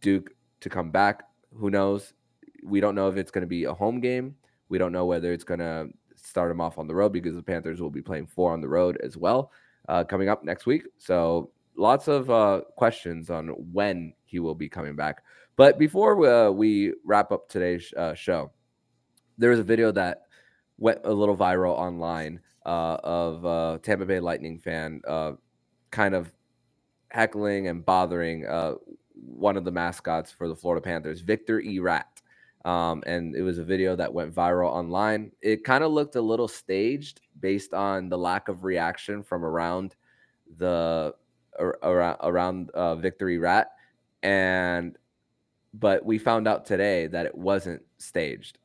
Duke 0.00 0.30
to 0.60 0.68
come 0.68 0.90
back. 0.90 1.22
Who 1.54 1.70
knows? 1.70 2.12
We 2.62 2.80
don't 2.80 2.94
know 2.94 3.08
if 3.08 3.16
it's 3.16 3.30
going 3.30 3.42
to 3.42 3.48
be 3.48 3.64
a 3.64 3.74
home 3.74 4.00
game. 4.00 4.36
We 4.68 4.78
don't 4.78 4.92
know 4.92 5.06
whether 5.06 5.32
it's 5.32 5.44
going 5.44 5.60
to 5.60 5.88
start 6.16 6.50
him 6.50 6.60
off 6.60 6.78
on 6.78 6.86
the 6.86 6.94
road 6.94 7.12
because 7.12 7.36
the 7.36 7.42
Panthers 7.42 7.80
will 7.80 7.90
be 7.90 8.02
playing 8.02 8.26
four 8.26 8.52
on 8.52 8.60
the 8.60 8.68
road 8.68 8.98
as 9.02 9.16
well 9.16 9.52
uh, 9.88 10.04
coming 10.04 10.28
up 10.28 10.44
next 10.44 10.66
week. 10.66 10.84
So 10.98 11.50
lots 11.76 12.08
of 12.08 12.30
uh, 12.30 12.62
questions 12.76 13.30
on 13.30 13.48
when 13.48 14.12
he 14.24 14.38
will 14.38 14.54
be 14.54 14.68
coming 14.68 14.96
back. 14.96 15.22
But 15.56 15.78
before 15.78 16.16
we, 16.16 16.28
uh, 16.28 16.50
we 16.50 16.94
wrap 17.04 17.32
up 17.32 17.48
today's 17.48 17.92
uh, 17.96 18.14
show, 18.14 18.52
there 19.38 19.50
was 19.50 19.60
a 19.60 19.64
video 19.64 19.92
that 19.92 20.22
went 20.78 21.00
a 21.04 21.12
little 21.12 21.36
viral 21.36 21.72
online 21.72 22.40
uh, 22.64 22.98
of 23.02 23.44
a 23.44 23.78
Tampa 23.82 24.04
Bay 24.04 24.20
Lightning 24.20 24.58
fan 24.58 25.00
uh, 25.06 25.32
kind 25.90 26.14
of 26.14 26.32
heckling 27.08 27.68
and 27.68 27.84
bothering 27.84 28.46
uh, 28.46 28.74
one 29.14 29.56
of 29.56 29.64
the 29.64 29.70
mascots 29.70 30.30
for 30.30 30.48
the 30.48 30.56
Florida 30.56 30.82
Panthers, 30.82 31.20
Victor 31.20 31.60
E. 31.60 31.78
Rat. 31.78 32.20
Um, 32.64 33.02
and 33.06 33.36
it 33.36 33.42
was 33.42 33.58
a 33.58 33.64
video 33.64 33.94
that 33.94 34.12
went 34.12 34.34
viral 34.34 34.68
online. 34.68 35.30
It 35.40 35.62
kind 35.62 35.84
of 35.84 35.92
looked 35.92 36.16
a 36.16 36.20
little 36.20 36.48
staged 36.48 37.20
based 37.38 37.72
on 37.72 38.08
the 38.08 38.18
lack 38.18 38.48
of 38.48 38.64
reaction 38.64 39.22
from 39.22 39.44
around 39.44 39.94
the 40.58 41.14
around 41.58 42.16
around 42.22 42.70
uh, 42.70 42.96
Victory 42.96 43.38
Rat, 43.38 43.72
and 44.22 44.96
but 45.74 46.04
we 46.04 46.18
found 46.18 46.48
out 46.48 46.64
today 46.64 47.06
that 47.08 47.26
it 47.26 47.34
wasn't 47.34 47.82
staged, 47.98 48.58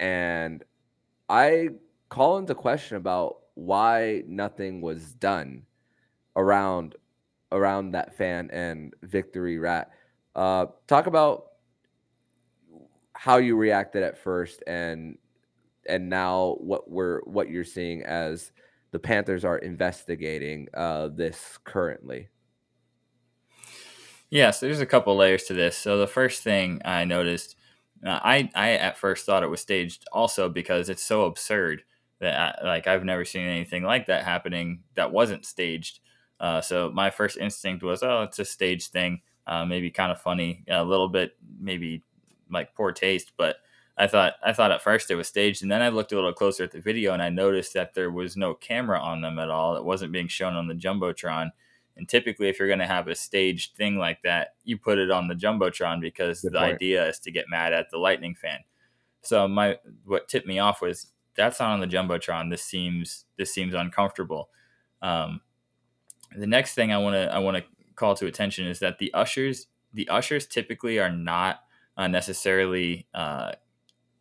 and 0.00 0.64
I 1.28 1.70
call 2.08 2.38
into 2.38 2.54
question 2.54 2.96
about 2.96 3.38
why 3.54 4.22
nothing 4.26 4.80
was 4.80 5.14
done 5.14 5.62
around 6.36 6.94
around 7.52 7.92
that 7.92 8.16
fan 8.16 8.50
and 8.52 8.94
Victory 9.02 9.58
Rat. 9.58 9.90
Uh, 10.34 10.66
talk 10.86 11.06
about 11.06 11.46
how 13.14 13.38
you 13.38 13.56
reacted 13.56 14.02
at 14.02 14.18
first 14.18 14.62
and 14.66 15.16
and 15.88 16.08
now 16.08 16.56
what 16.60 16.90
we're 16.90 17.20
what 17.22 17.48
you're 17.48 17.64
seeing 17.64 18.02
as 18.02 18.52
the 18.90 18.98
Panthers 18.98 19.44
are 19.44 19.58
investigating 19.58 20.68
uh, 20.74 21.08
this 21.08 21.58
currently. 21.64 22.28
Yes, 24.36 24.60
there's 24.60 24.80
a 24.80 24.86
couple 24.86 25.16
layers 25.16 25.44
to 25.44 25.54
this. 25.54 25.78
So 25.78 25.96
the 25.96 26.06
first 26.06 26.42
thing 26.42 26.82
I 26.84 27.06
noticed, 27.06 27.56
uh, 28.04 28.20
I 28.22 28.50
I 28.54 28.72
at 28.72 28.98
first 28.98 29.24
thought 29.24 29.42
it 29.42 29.48
was 29.48 29.62
staged, 29.62 30.04
also 30.12 30.50
because 30.50 30.90
it's 30.90 31.02
so 31.02 31.24
absurd 31.24 31.84
that 32.20 32.60
I, 32.62 32.66
like 32.66 32.86
I've 32.86 33.02
never 33.02 33.24
seen 33.24 33.48
anything 33.48 33.82
like 33.82 34.04
that 34.08 34.24
happening 34.24 34.82
that 34.94 35.10
wasn't 35.10 35.46
staged. 35.46 36.00
Uh, 36.38 36.60
so 36.60 36.90
my 36.92 37.08
first 37.08 37.38
instinct 37.38 37.82
was, 37.82 38.02
oh, 38.02 38.24
it's 38.24 38.38
a 38.38 38.44
staged 38.44 38.92
thing, 38.92 39.22
uh, 39.46 39.64
maybe 39.64 39.90
kind 39.90 40.12
of 40.12 40.20
funny, 40.20 40.64
a 40.68 40.84
little 40.84 41.08
bit 41.08 41.32
maybe 41.58 42.02
like 42.50 42.74
poor 42.74 42.92
taste, 42.92 43.32
but 43.38 43.56
I 43.96 44.06
thought 44.06 44.34
I 44.44 44.52
thought 44.52 44.70
at 44.70 44.82
first 44.82 45.10
it 45.10 45.14
was 45.14 45.28
staged, 45.28 45.62
and 45.62 45.70
then 45.72 45.80
I 45.80 45.88
looked 45.88 46.12
a 46.12 46.14
little 46.14 46.34
closer 46.34 46.62
at 46.64 46.72
the 46.72 46.80
video 46.80 47.14
and 47.14 47.22
I 47.22 47.30
noticed 47.30 47.72
that 47.72 47.94
there 47.94 48.10
was 48.10 48.36
no 48.36 48.52
camera 48.52 49.00
on 49.00 49.22
them 49.22 49.38
at 49.38 49.48
all. 49.48 49.76
It 49.76 49.84
wasn't 49.84 50.12
being 50.12 50.28
shown 50.28 50.52
on 50.56 50.68
the 50.68 50.74
jumbotron 50.74 51.52
and 51.96 52.08
typically, 52.08 52.48
if 52.48 52.58
you're 52.58 52.68
going 52.68 52.80
to 52.80 52.86
have 52.86 53.08
a 53.08 53.14
staged 53.14 53.76
thing 53.76 53.96
like 53.96 54.22
that, 54.22 54.54
you 54.64 54.76
put 54.76 54.98
it 54.98 55.10
on 55.10 55.28
the 55.28 55.34
jumbotron 55.34 56.00
because 56.00 56.42
Good 56.42 56.52
the 56.52 56.58
point. 56.58 56.74
idea 56.74 57.08
is 57.08 57.18
to 57.20 57.30
get 57.30 57.46
mad 57.48 57.72
at 57.72 57.90
the 57.90 57.98
lightning 57.98 58.34
fan. 58.34 58.58
So 59.22 59.48
my 59.48 59.78
what 60.04 60.28
tipped 60.28 60.46
me 60.46 60.58
off 60.58 60.82
was 60.82 61.08
that's 61.36 61.58
not 61.58 61.70
on 61.70 61.80
the 61.80 61.86
jumbotron. 61.86 62.50
This 62.50 62.62
seems 62.62 63.24
this 63.38 63.52
seems 63.52 63.74
uncomfortable. 63.74 64.50
Um, 65.02 65.40
the 66.36 66.46
next 66.46 66.74
thing 66.74 66.92
I 66.92 66.98
want 66.98 67.14
to 67.14 67.32
I 67.32 67.38
want 67.38 67.56
to 67.56 67.64
call 67.94 68.14
to 68.16 68.26
attention 68.26 68.66
is 68.66 68.78
that 68.80 68.98
the 68.98 69.12
ushers 69.14 69.66
the 69.94 70.08
ushers 70.08 70.46
typically 70.46 70.98
are 70.98 71.10
not 71.10 71.60
uh, 71.96 72.08
necessarily 72.08 73.06
uh, 73.14 73.52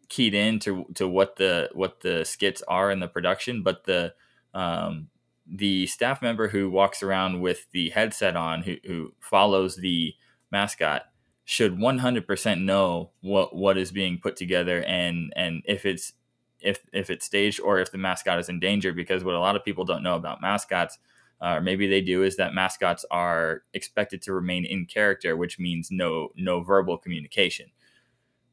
keyed 0.08 0.34
in 0.34 0.60
to, 0.60 0.86
to 0.96 1.08
what 1.08 1.36
the 1.36 1.70
what 1.74 2.00
the 2.02 2.24
skits 2.24 2.62
are 2.68 2.90
in 2.90 3.00
the 3.00 3.08
production, 3.08 3.64
but 3.64 3.84
the 3.84 4.14
um, 4.54 5.10
the 5.48 5.88
staff 5.88 6.22
member 6.22 6.50
who 6.50 6.70
walks 6.70 7.04
around 7.04 7.42
with 7.42 7.70
the 7.72 7.90
headset 7.92 8.36
on, 8.36 8.64
who, 8.64 8.78
who 8.86 9.14
follows 9.20 9.76
the 9.76 10.14
mascot, 10.52 11.04
should 11.44 11.78
100% 11.78 12.64
know 12.64 13.12
what 13.22 13.56
what 13.56 13.78
is 13.78 13.92
being 13.92 14.18
put 14.18 14.36
together 14.36 14.84
and 14.86 15.32
and 15.36 15.62
if 15.66 15.86
it's 15.86 16.14
if 16.60 16.80
if 16.92 17.12
it's 17.12 17.26
staged 17.26 17.60
or 17.60 17.80
if 17.80 17.92
the 17.92 17.98
mascot 18.00 18.40
is 18.40 18.50
in 18.50 18.60
danger. 18.60 18.92
Because 18.92 19.24
what 19.24 19.36
a 19.36 19.40
lot 19.40 19.56
of 19.56 19.64
people 19.64 19.86
don't 19.86 20.04
know 20.04 20.16
about 20.16 20.42
mascots, 20.42 20.98
uh, 21.42 21.56
or 21.58 21.62
maybe 21.62 21.88
they 21.88 22.02
do, 22.02 22.24
is 22.24 22.36
that 22.38 22.56
mascots 22.56 23.06
are 23.12 23.62
expected 23.74 24.22
to 24.24 24.34
remain 24.34 24.66
in 24.66 24.86
character, 24.88 25.38
which 25.38 25.60
means 25.60 25.90
no 25.92 26.30
no 26.36 26.64
verbal 26.64 26.98
communication. 26.98 27.68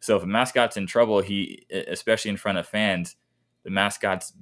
So 0.01 0.17
if 0.17 0.23
a 0.23 0.27
mascot's 0.27 0.77
in 0.77 0.87
trouble, 0.87 1.23
he 1.23 1.65
especially 1.71 2.31
in 2.31 2.37
front 2.37 2.59
of 2.59 2.69
fans, 2.69 3.17
the 3.65 3.71
mascots 3.71 4.35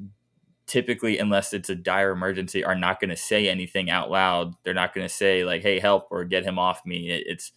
typically, 0.70 1.18
unless 1.18 1.52
it's 1.52 1.68
a 1.68 1.74
dire 1.74 2.12
emergency, 2.12 2.62
are 2.64 2.76
not 2.76 3.00
going 3.00 3.10
to 3.10 3.16
say 3.16 3.48
anything 3.48 3.90
out 3.90 4.08
loud. 4.08 4.54
They're 4.62 4.72
not 4.72 4.94
going 4.94 5.06
to 5.06 5.12
say 5.12 5.44
like, 5.44 5.62
"Hey, 5.62 5.80
help!" 5.80 6.06
or 6.10 6.24
"Get 6.24 6.44
him 6.44 6.58
off 6.58 6.86
me." 6.86 7.10
It's 7.10 7.52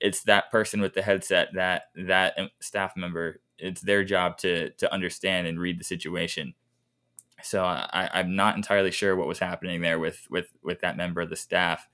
it's 0.00 0.22
that 0.24 0.50
person 0.50 0.80
with 0.80 0.92
the 0.92 1.02
headset, 1.02 1.48
that 1.54 1.84
that 1.96 2.36
staff 2.60 2.96
member. 2.96 3.40
It's 3.58 3.80
their 3.80 4.04
job 4.04 4.36
to 4.38 4.70
to 4.70 4.92
understand 4.92 5.46
and 5.46 5.58
read 5.58 5.80
the 5.80 5.84
situation. 5.84 6.54
So 7.42 7.64
I, 7.64 8.10
I'm 8.12 8.36
not 8.36 8.56
entirely 8.56 8.90
sure 8.90 9.16
what 9.16 9.26
was 9.26 9.38
happening 9.38 9.80
there 9.80 9.98
with 9.98 10.26
with 10.28 10.52
with 10.62 10.80
that 10.80 10.96
member 10.98 11.22
of 11.22 11.30
the 11.30 11.36
staff. 11.36 11.88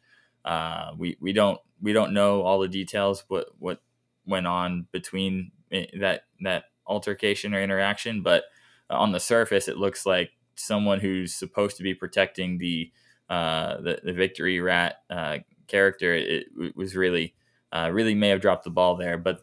Uh, 0.44 0.90
we 0.98 1.16
we 1.20 1.32
don't 1.32 1.60
we 1.80 1.92
don't 1.92 2.12
know 2.12 2.42
all 2.42 2.58
the 2.58 2.68
details 2.68 3.24
what 3.28 3.46
what 3.58 3.80
went 4.26 4.48
on 4.48 4.88
between 4.90 5.52
eh, 5.70 5.86
that 6.00 6.22
that 6.40 6.64
altercation 6.86 7.54
or 7.54 7.62
interaction, 7.62 8.22
but 8.22 8.44
on 8.90 9.12
the 9.12 9.20
surface, 9.20 9.68
it 9.68 9.76
looks 9.76 10.04
like 10.04 10.32
someone 10.58 11.00
who's 11.00 11.34
supposed 11.34 11.76
to 11.76 11.82
be 11.82 11.94
protecting 11.94 12.58
the 12.58 12.90
uh, 13.28 13.80
the, 13.80 14.00
the 14.02 14.12
victory 14.12 14.58
rat 14.58 14.96
uh, 15.10 15.38
character, 15.66 16.14
it, 16.14 16.46
it, 16.56 16.76
was 16.76 16.96
really 16.96 17.34
uh, 17.72 17.90
really 17.92 18.14
may 18.14 18.30
have 18.30 18.40
dropped 18.40 18.64
the 18.64 18.70
ball 18.70 18.96
there. 18.96 19.18
But 19.18 19.42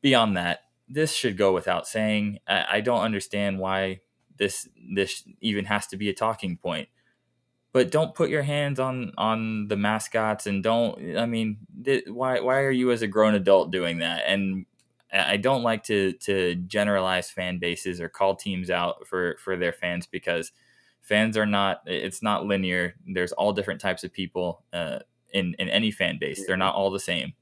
beyond 0.00 0.36
that, 0.36 0.60
this 0.88 1.12
should 1.12 1.36
go 1.36 1.52
without 1.52 1.86
saying. 1.86 2.38
I, 2.46 2.64
I 2.72 2.80
don't 2.80 3.02
understand 3.02 3.58
why 3.58 4.00
this 4.36 4.68
this 4.94 5.24
even 5.40 5.66
has 5.66 5.86
to 5.88 5.96
be 5.96 6.08
a 6.08 6.14
talking 6.14 6.56
point. 6.56 6.88
But 7.72 7.90
don't 7.90 8.14
put 8.14 8.30
your 8.30 8.42
hands 8.42 8.78
on 8.78 9.12
on 9.16 9.68
the 9.68 9.76
mascots 9.76 10.46
and 10.46 10.62
don't. 10.62 11.16
I 11.16 11.26
mean, 11.26 11.58
th- 11.84 12.04
why 12.08 12.40
why 12.40 12.60
are 12.60 12.70
you 12.70 12.90
as 12.92 13.02
a 13.02 13.06
grown 13.06 13.34
adult 13.34 13.72
doing 13.72 13.98
that? 13.98 14.24
And 14.26 14.66
I 15.12 15.36
don't 15.36 15.62
like 15.62 15.84
to 15.84 16.12
to 16.12 16.54
generalize 16.54 17.30
fan 17.30 17.58
bases 17.58 18.00
or 18.00 18.08
call 18.08 18.34
teams 18.34 18.70
out 18.70 19.06
for 19.06 19.36
for 19.38 19.56
their 19.56 19.72
fans 19.72 20.06
because 20.06 20.52
fans 21.02 21.36
are 21.36 21.46
not 21.46 21.82
it's 21.86 22.22
not 22.22 22.46
linear. 22.46 22.94
There's 23.06 23.32
all 23.32 23.52
different 23.52 23.80
types 23.80 24.04
of 24.04 24.12
people 24.12 24.62
uh, 24.72 25.00
in 25.32 25.54
in 25.58 25.68
any 25.68 25.90
fan 25.90 26.18
base. 26.18 26.46
They're 26.46 26.56
not 26.56 26.74
all 26.74 26.90
the 26.90 27.00
same. 27.00 27.34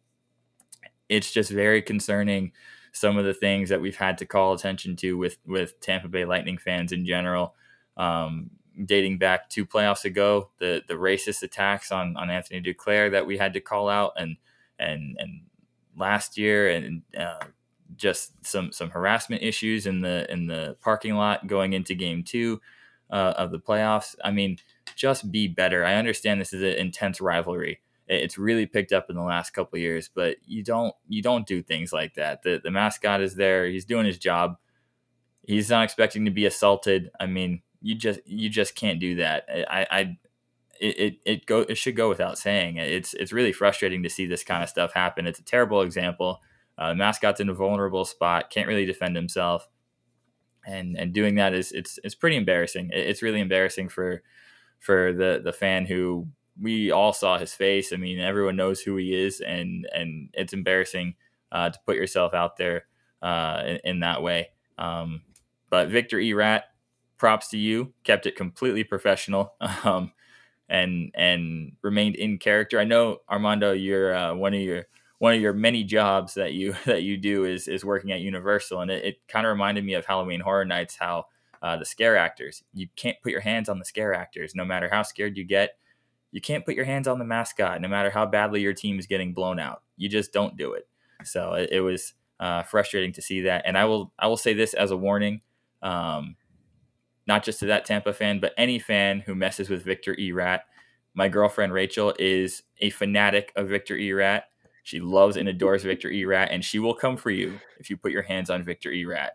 It's 1.09 1.31
just 1.31 1.51
very 1.51 1.83
concerning 1.83 2.53
some 2.93 3.17
of 3.17 3.25
the 3.25 3.35
things 3.35 3.69
that 3.69 3.81
we've 3.81 3.97
had 3.97 4.19
to 4.19 4.27
call 4.27 4.53
attention 4.53 4.97
to 4.97 5.17
with 5.17 5.39
with 5.47 5.79
Tampa 5.81 6.09
Bay 6.09 6.25
Lightning 6.25 6.59
fans 6.59 6.93
in 6.93 7.07
general. 7.07 7.55
Um, 7.97 8.51
dating 8.85 9.19
back 9.19 9.49
two 9.49 9.67
playoffs 9.67 10.05
ago, 10.05 10.51
the 10.59 10.83
the 10.89 10.95
racist 10.95 11.43
attacks 11.43 11.93
on 11.93 12.17
on 12.17 12.31
Anthony 12.31 12.61
Duclair 12.61 13.11
that 13.13 13.27
we 13.27 13.37
had 13.39 13.53
to 13.55 13.61
call 13.61 13.89
out, 13.89 14.15
and 14.17 14.37
and 14.79 15.17
and 15.19 15.43
last 15.97 16.37
year, 16.39 16.69
and 16.69 17.03
uh, 17.17 17.45
just 18.01 18.45
some 18.45 18.73
some 18.73 18.91
harassment 18.91 19.43
issues 19.43 19.87
in 19.87 20.01
the 20.01 20.31
in 20.33 20.47
the 20.47 20.77
parking 20.81 21.15
lot 21.15 21.47
going 21.47 21.75
into 21.75 21.95
game 21.95 22.25
two 22.25 22.61
uh, 23.11 23.35
of 23.37 23.53
the 23.53 23.61
playoffs. 23.61 24.17
I 24.25 24.31
mean, 24.31 24.57
just 24.97 25.31
be 25.31 25.47
better. 25.47 25.85
I 25.85 25.95
understand 25.95 26.41
this 26.41 26.53
is 26.53 26.63
an 26.63 26.81
intense 26.81 27.21
rivalry. 27.21 27.81
It's 28.09 28.39
really 28.39 28.67
picked 28.67 28.93
up 28.93 29.09
in 29.09 29.15
the 29.15 29.23
last 29.23 29.51
couple 29.51 29.79
years, 29.79 30.11
but 30.13 30.39
you 30.45 30.65
don't 30.65 30.95
you 31.09 31.23
don't 31.23 31.47
do 31.47 31.63
things 31.63 31.93
like 31.93 32.15
that. 32.15 32.43
The 32.43 32.61
the 32.63 32.71
mascot 32.71 33.21
is 33.21 33.37
there. 33.37 33.67
He's 33.67 33.85
doing 33.85 34.07
his 34.07 34.19
job. 34.19 34.57
He's 35.47 35.71
not 35.71 35.85
expecting 35.85 36.25
to 36.25 36.31
be 36.31 36.47
assaulted. 36.47 37.11
I 37.21 37.27
mean, 37.27 37.63
you 37.81 37.95
just 37.95 38.21
you 38.27 38.49
just 38.49 38.75
can't 38.75 38.99
do 38.99 39.17
that. 39.17 39.45
I, 39.49 39.87
I 39.91 40.01
it, 40.81 40.99
it, 40.99 41.15
it 41.25 41.47
go 41.47 41.61
it 41.61 41.77
should 41.77 41.95
go 41.95 42.09
without 42.09 42.39
saying. 42.39 42.79
It's 42.79 43.15
it's 43.15 43.33
really 43.33 43.53
frustrating 43.53 44.03
to 44.03 44.11
see 44.11 44.27
this 44.27 44.43
kind 44.43 44.63
of 44.63 44.69
stuff 44.69 44.93
happen. 44.95 45.27
It's 45.27 45.39
a 45.39 45.45
terrible 45.45 45.83
example 45.83 46.41
uh, 46.81 46.95
mascot's 46.95 47.41
in 47.41 47.49
a 47.49 47.55
vulnerable 47.55 48.05
spot, 48.05 48.51
can't 48.51 48.67
really 48.67 48.87
defend 48.87 49.15
himself, 49.15 49.69
and 50.67 50.97
and 50.97 51.13
doing 51.13 51.37
that 51.37 51.55
is 51.55 51.71
it's 51.73 51.99
it's 52.03 52.15
pretty 52.15 52.37
embarrassing. 52.37 52.91
It's 52.93 53.23
really 53.23 53.41
embarrassing 53.41 53.91
for 53.91 54.23
for 54.81 55.13
the 55.13 55.41
the 55.45 55.53
fan 55.53 55.87
who 55.87 56.27
we 56.61 56.91
all 56.91 57.13
saw 57.13 57.39
his 57.39 57.55
face. 57.55 57.93
I 57.93 57.97
mean, 57.97 58.19
everyone 58.19 58.57
knows 58.57 58.81
who 58.81 58.97
he 58.97 59.15
is, 59.15 59.41
and 59.41 59.87
and 59.95 60.31
it's 60.33 60.53
embarrassing 60.53 61.15
uh, 61.53 61.71
to 61.71 61.79
put 61.87 61.97
yourself 61.97 62.35
out 62.35 62.57
there 62.57 62.87
uh, 63.23 63.63
in, 63.67 63.79
in, 63.85 64.01
that 64.01 64.23
way. 64.23 64.51
Um, 64.79 65.23
but 65.69 65.89
Victor 65.89 66.19
Erat, 66.19 66.63
props 67.21 67.49
to 67.49 67.59
you. 67.59 67.93
Kept 68.03 68.27
it 68.27 68.35
completely 68.35 68.83
professional. 68.83 69.55
Um, 69.85 70.13
and 70.69 71.11
and 71.17 71.73
remained 71.83 72.15
in 72.15 72.39
character. 72.39 72.79
I 72.79 72.85
know 72.85 73.19
Armando, 73.29 73.73
you're 73.73 74.15
uh, 74.15 74.35
one 74.35 74.55
of 74.55 74.61
your 74.61 74.87
one 75.21 75.35
of 75.35 75.41
your 75.41 75.53
many 75.53 75.85
jobs 75.85 76.35
that 76.35 76.55
you 76.55 76.75
that 76.87 77.05
you 77.05 77.17
do 77.17 77.45
is 77.45 77.69
is 77.69 77.85
working 77.85 78.11
at 78.11 78.21
Universal, 78.21 78.81
and 78.81 78.91
it, 78.91 79.05
it 79.05 79.29
kind 79.29 79.47
of 79.47 79.51
reminded 79.51 79.85
me 79.85 79.95
of 79.95 80.05
Halloween 80.05 80.41
Horror 80.41 80.65
Nights. 80.65 80.97
How 80.97 81.27
uh, 81.63 81.77
the 81.77 81.85
scare 81.85 82.17
actors, 82.17 82.65
you 82.73 82.89
can't 82.97 83.19
put 83.23 83.31
your 83.31 83.43
hands 83.43 83.69
on 83.69 83.79
the 83.79 83.85
scare 83.85 84.15
actors, 84.15 84.55
no 84.55 84.65
matter 84.65 84.89
how 84.91 85.03
scared 85.03 85.37
you 85.37 85.45
get. 85.45 85.77
You 86.33 86.41
can't 86.41 86.65
put 86.65 86.75
your 86.75 86.85
hands 86.85 87.07
on 87.07 87.19
the 87.19 87.25
mascot, 87.25 87.81
no 87.81 87.89
matter 87.89 88.09
how 88.09 88.25
badly 88.25 88.61
your 88.61 88.73
team 88.73 88.99
is 88.99 89.07
getting 89.07 89.35
blown 89.35 89.59
out. 89.59 89.83
You 89.97 90.09
just 90.09 90.33
don't 90.33 90.57
do 90.57 90.73
it. 90.73 90.89
So 91.25 91.55
it, 91.55 91.71
it 91.73 91.81
was 91.81 92.15
uh, 92.39 92.63
frustrating 92.63 93.13
to 93.15 93.23
see 93.23 93.43
that. 93.43 93.63
And 93.67 93.77
I 93.77 93.85
will 93.85 94.13
I 94.19 94.27
will 94.27 94.37
say 94.39 94.55
this 94.55 94.75
as 94.75 94.91
a 94.91 94.97
warning, 94.97 95.43
um, 95.83 96.37
not 97.27 97.45
just 97.45 97.61
to 97.61 97.67
that 97.67 97.85
Tampa 97.85 98.15
fan, 98.15 98.41
but 98.41 98.55
any 98.57 98.79
fan 98.79 99.21
who 99.21 99.35
messes 99.35 99.69
with 99.69 99.85
Victor 99.85 100.17
Erat. 100.19 100.63
My 101.13 101.29
girlfriend 101.29 101.75
Rachel 101.75 102.15
is 102.19 102.63
a 102.79 102.89
fanatic 102.89 103.53
of 103.57 103.69
Victor 103.69 103.97
Erat 103.99 104.45
she 104.83 105.01
loves 105.01 105.37
and 105.37 105.49
adores 105.49 105.83
Victor 105.83 106.11
Erat, 106.11 106.51
and 106.51 106.65
she 106.65 106.79
will 106.79 106.95
come 106.95 107.17
for 107.17 107.31
you 107.31 107.61
if 107.79 107.91
you 107.91 107.97
put 107.97 108.13
your 108.13 108.23
hands 108.23 108.51
on 108.51 108.63
Victor 108.63 108.91
Erat. 108.93 109.31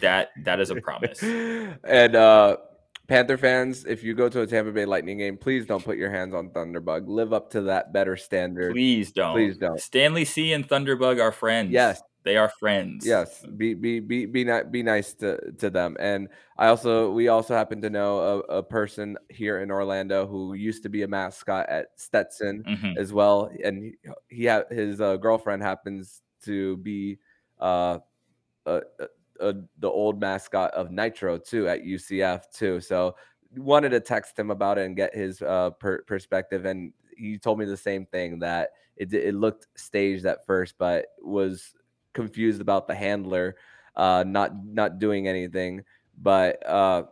That 0.00 0.30
that 0.44 0.60
is 0.60 0.70
a 0.70 0.76
promise. 0.80 1.22
and 1.22 2.16
uh 2.16 2.56
Panther 3.06 3.36
fans, 3.36 3.84
if 3.84 4.02
you 4.02 4.14
go 4.14 4.30
to 4.30 4.40
a 4.40 4.46
Tampa 4.46 4.72
Bay 4.72 4.86
Lightning 4.86 5.18
game, 5.18 5.36
please 5.36 5.66
don't 5.66 5.84
put 5.84 5.98
your 5.98 6.10
hands 6.10 6.32
on 6.32 6.48
Thunderbug. 6.48 7.06
Live 7.06 7.34
up 7.34 7.50
to 7.50 7.62
that 7.62 7.92
better 7.92 8.16
standard. 8.16 8.72
Please 8.72 9.12
don't. 9.12 9.34
Please 9.34 9.58
don't. 9.58 9.78
Stanley 9.78 10.24
C 10.24 10.54
and 10.54 10.66
Thunderbug 10.66 11.20
are 11.20 11.30
friends. 11.30 11.70
Yes. 11.70 12.00
They 12.24 12.38
are 12.38 12.48
friends. 12.48 13.06
Yes, 13.06 13.44
be 13.56 13.74
be 13.74 14.00
be 14.00 14.24
be 14.24 14.44
not 14.44 14.72
be 14.72 14.82
nice 14.82 15.12
to 15.14 15.52
to 15.58 15.68
them. 15.68 15.94
And 16.00 16.28
I 16.56 16.68
also 16.68 17.10
we 17.10 17.28
also 17.28 17.54
happen 17.54 17.82
to 17.82 17.90
know 17.90 18.18
a, 18.18 18.38
a 18.56 18.62
person 18.62 19.18
here 19.28 19.60
in 19.60 19.70
Orlando 19.70 20.26
who 20.26 20.54
used 20.54 20.82
to 20.84 20.88
be 20.88 21.02
a 21.02 21.08
mascot 21.08 21.68
at 21.68 21.88
Stetson 21.96 22.64
mm-hmm. 22.66 22.98
as 22.98 23.12
well, 23.12 23.50
and 23.62 23.84
he, 23.84 23.94
he 24.28 24.46
ha- 24.46 24.64
his 24.70 25.02
uh, 25.02 25.18
girlfriend 25.18 25.62
happens 25.62 26.22
to 26.44 26.78
be 26.78 27.18
uh, 27.60 27.98
a, 28.64 28.80
a, 29.40 29.54
the 29.78 29.90
old 29.90 30.18
mascot 30.18 30.72
of 30.72 30.88
Knightro 30.88 31.46
too 31.46 31.68
at 31.68 31.84
UCF 31.84 32.50
too. 32.50 32.80
So 32.80 33.16
wanted 33.54 33.90
to 33.90 34.00
text 34.00 34.38
him 34.38 34.50
about 34.50 34.78
it 34.78 34.86
and 34.86 34.96
get 34.96 35.14
his 35.14 35.42
uh, 35.42 35.70
per- 35.78 36.02
perspective, 36.04 36.64
and 36.64 36.94
he 37.18 37.36
told 37.36 37.58
me 37.58 37.66
the 37.66 37.76
same 37.76 38.06
thing 38.06 38.38
that 38.38 38.70
it 38.96 39.12
it 39.12 39.34
looked 39.34 39.66
staged 39.74 40.24
at 40.24 40.46
first, 40.46 40.76
but 40.78 41.04
was 41.20 41.74
confused 42.14 42.60
about 42.62 42.88
the 42.88 42.94
handler 42.94 43.56
uh, 43.96 44.24
not 44.26 44.52
not 44.64 44.98
doing 44.98 45.28
anything. 45.28 45.84
But 46.20 46.66
uh, 46.66 47.04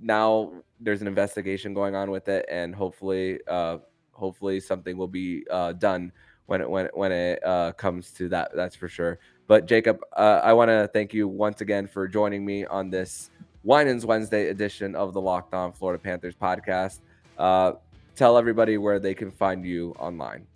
now 0.00 0.52
there's 0.80 1.00
an 1.00 1.06
investigation 1.06 1.74
going 1.74 1.94
on 1.94 2.10
with 2.10 2.28
it, 2.28 2.46
and 2.50 2.74
hopefully, 2.74 3.40
uh, 3.46 3.78
hopefully 4.12 4.60
something 4.60 4.96
will 4.96 5.08
be 5.08 5.44
uh, 5.50 5.72
done 5.72 6.12
when 6.46 6.60
it 6.60 6.70
when 6.70 6.86
it, 6.86 6.96
when 6.96 7.12
it 7.12 7.44
uh, 7.44 7.72
comes 7.72 8.10
to 8.12 8.28
that. 8.30 8.50
That's 8.54 8.76
for 8.76 8.88
sure. 8.88 9.18
But 9.46 9.66
Jacob, 9.66 10.00
uh, 10.16 10.40
I 10.44 10.52
want 10.52 10.68
to 10.68 10.88
thank 10.92 11.12
you 11.12 11.26
once 11.26 11.60
again 11.60 11.86
for 11.86 12.06
joining 12.06 12.44
me 12.44 12.64
on 12.66 12.88
this 12.88 13.30
Winans 13.64 14.06
Wednesday 14.06 14.48
edition 14.48 14.94
of 14.94 15.12
the 15.12 15.20
Locked 15.20 15.54
On 15.54 15.72
Florida 15.72 16.00
Panthers 16.00 16.36
podcast. 16.36 17.00
Uh, 17.36 17.72
tell 18.14 18.38
everybody 18.38 18.78
where 18.78 19.00
they 19.00 19.14
can 19.14 19.30
find 19.30 19.64
you 19.64 19.94
online. 19.98 20.46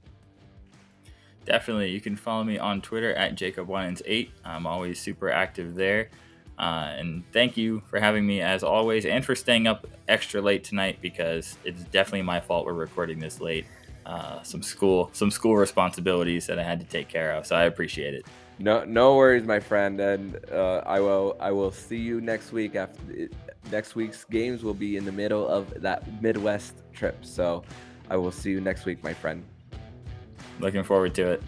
Definitely. 1.45 1.90
You 1.90 2.01
can 2.01 2.16
follow 2.16 2.45
me 2.45 2.59
on 2.59 2.80
Twitter 2.80 3.14
at 3.14 3.34
Jacob 3.34 3.70
8 3.70 4.30
I'm 4.45 4.66
always 4.66 5.01
super 5.01 5.30
active 5.30 5.74
there. 5.74 6.09
Uh, 6.59 6.95
and 6.97 7.24
thank 7.32 7.57
you 7.57 7.82
for 7.88 7.99
having 7.99 8.26
me 8.26 8.40
as 8.40 8.62
always 8.62 9.05
and 9.05 9.24
for 9.24 9.34
staying 9.34 9.66
up 9.66 9.86
extra 10.09 10.40
late 10.40 10.62
tonight 10.62 10.99
because 11.01 11.59
it's 11.64 11.82
definitely 11.84 12.22
my 12.22 12.40
fault 12.40 12.64
we're 12.64 12.72
recording 12.72 13.18
this 13.18 13.40
late. 13.40 13.66
Uh, 14.07 14.42
some 14.42 14.62
school 14.62 15.09
some 15.14 15.30
school 15.30 15.57
responsibilities 15.57 16.47
that 16.47 16.59
I 16.59 16.62
had 16.62 16.78
to 16.80 16.86
take 16.86 17.09
care 17.09 17.32
of. 17.32 17.47
So 17.47 17.57
I 17.57 17.64
appreciate 17.64 18.14
it. 18.14 18.26
No 18.59 18.84
no 18.84 19.16
worries, 19.16 19.45
my 19.45 19.59
friend. 19.59 19.99
And 19.99 20.38
uh, 20.53 20.82
I 20.86 21.01
will 21.01 21.36
I 21.40 21.51
will 21.51 21.72
see 21.72 21.97
you 21.97 22.20
next 22.20 22.53
week 22.53 22.76
after 22.76 23.28
next 23.72 23.97
week's 23.97 24.24
games 24.24 24.62
will 24.62 24.74
be 24.74 24.97
in 24.97 25.05
the 25.05 25.12
middle 25.12 25.49
of 25.49 25.80
that 25.82 26.22
Midwest 26.22 26.74
trip. 26.92 27.24
So 27.24 27.64
I 28.11 28.16
will 28.16 28.30
see 28.30 28.51
you 28.51 28.61
next 28.61 28.84
week, 28.84 29.03
my 29.03 29.14
friend. 29.14 29.42
Looking 30.61 30.85
forward 30.85 31.15
to 31.17 31.33
it. 31.33 31.43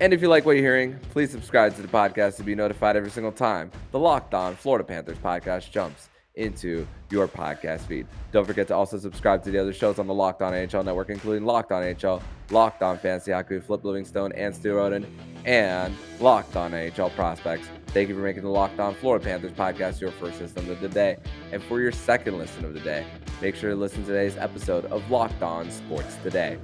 And 0.00 0.14
if 0.14 0.22
you 0.22 0.28
like 0.28 0.46
what 0.46 0.52
you're 0.52 0.64
hearing, 0.64 0.98
please 1.10 1.30
subscribe 1.30 1.76
to 1.76 1.82
the 1.82 1.88
podcast 1.88 2.36
to 2.36 2.42
be 2.42 2.54
notified 2.54 2.96
every 2.96 3.10
single 3.10 3.32
time 3.32 3.70
the 3.92 3.98
Locked 3.98 4.32
On 4.32 4.56
Florida 4.56 4.82
Panthers 4.82 5.18
podcast 5.18 5.70
jumps 5.70 6.08
into 6.36 6.86
your 7.10 7.28
podcast 7.28 7.80
feed. 7.80 8.06
Don't 8.32 8.46
forget 8.46 8.66
to 8.68 8.74
also 8.74 8.98
subscribe 8.98 9.42
to 9.44 9.50
the 9.50 9.58
other 9.58 9.74
shows 9.74 9.98
on 9.98 10.06
the 10.06 10.14
Locked 10.14 10.40
On 10.40 10.52
NHL 10.52 10.84
network, 10.84 11.10
including 11.10 11.44
Locked 11.44 11.72
On 11.72 11.82
NHL, 11.82 12.22
Locked 12.50 12.82
On 12.82 12.96
Fantasy 12.98 13.32
Hockey, 13.32 13.60
Flip 13.60 13.84
Livingstone, 13.84 14.32
and 14.32 14.54
Stu 14.54 14.74
Roden, 14.74 15.06
and 15.44 15.94
Locked 16.18 16.56
On 16.56 16.70
NHL 16.70 17.14
Prospects. 17.14 17.68
Thank 17.88 18.08
you 18.08 18.14
for 18.14 18.22
making 18.22 18.44
the 18.44 18.48
Locked 18.48 18.80
On 18.80 18.94
Florida 18.94 19.24
Panthers 19.24 19.52
podcast 19.52 20.00
your 20.00 20.12
first 20.12 20.40
listen 20.40 20.70
of 20.70 20.80
the 20.80 20.88
day. 20.88 21.16
And 21.52 21.62
for 21.62 21.80
your 21.80 21.92
second 21.92 22.38
listen 22.38 22.64
of 22.64 22.72
the 22.72 22.80
day, 22.80 23.04
make 23.42 23.56
sure 23.56 23.70
to 23.70 23.76
listen 23.76 24.02
to 24.02 24.06
today's 24.06 24.36
episode 24.36 24.86
of 24.86 25.10
Locked 25.10 25.42
On 25.42 25.70
Sports 25.70 26.16
Today. 26.22 26.58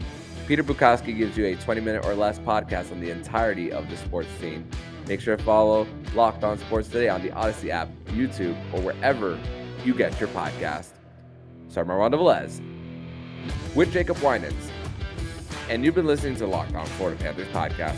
Peter 0.46 0.62
Bukowski 0.62 1.16
gives 1.16 1.36
you 1.36 1.44
a 1.46 1.56
20 1.56 1.80
minute 1.80 2.04
or 2.04 2.14
less 2.14 2.38
podcast 2.38 2.92
on 2.92 3.00
the 3.00 3.10
entirety 3.10 3.72
of 3.72 3.90
the 3.90 3.96
sports 3.96 4.28
scene. 4.40 4.64
Make 5.08 5.20
sure 5.20 5.36
to 5.36 5.42
follow 5.42 5.88
Locked 6.14 6.44
On 6.44 6.56
Sports 6.56 6.86
Today 6.88 7.08
on 7.08 7.20
the 7.20 7.30
Audacy 7.30 7.70
app, 7.70 7.88
YouTube, 8.06 8.56
or 8.72 8.80
wherever 8.80 9.38
you 9.84 9.92
get 9.92 10.18
your 10.20 10.28
podcast. 10.28 10.90
So 11.68 11.80
I'm 11.80 11.90
Armando 11.90 12.18
Velez 12.18 12.60
with 13.74 13.92
Jacob 13.92 14.18
Winans, 14.18 14.70
and 15.68 15.84
you've 15.84 15.96
been 15.96 16.06
listening 16.06 16.36
to 16.36 16.46
Locked 16.46 16.74
On 16.76 16.86
Florida 16.86 17.20
Panthers 17.20 17.48
podcast, 17.48 17.96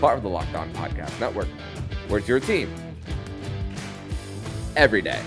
part 0.00 0.16
of 0.16 0.22
the 0.22 0.28
Locked 0.28 0.54
On 0.54 0.72
Podcast 0.74 1.18
Network, 1.18 1.48
where 2.06 2.20
it's 2.20 2.28
your 2.28 2.40
team 2.40 2.72
every 4.76 5.02
day. 5.02 5.20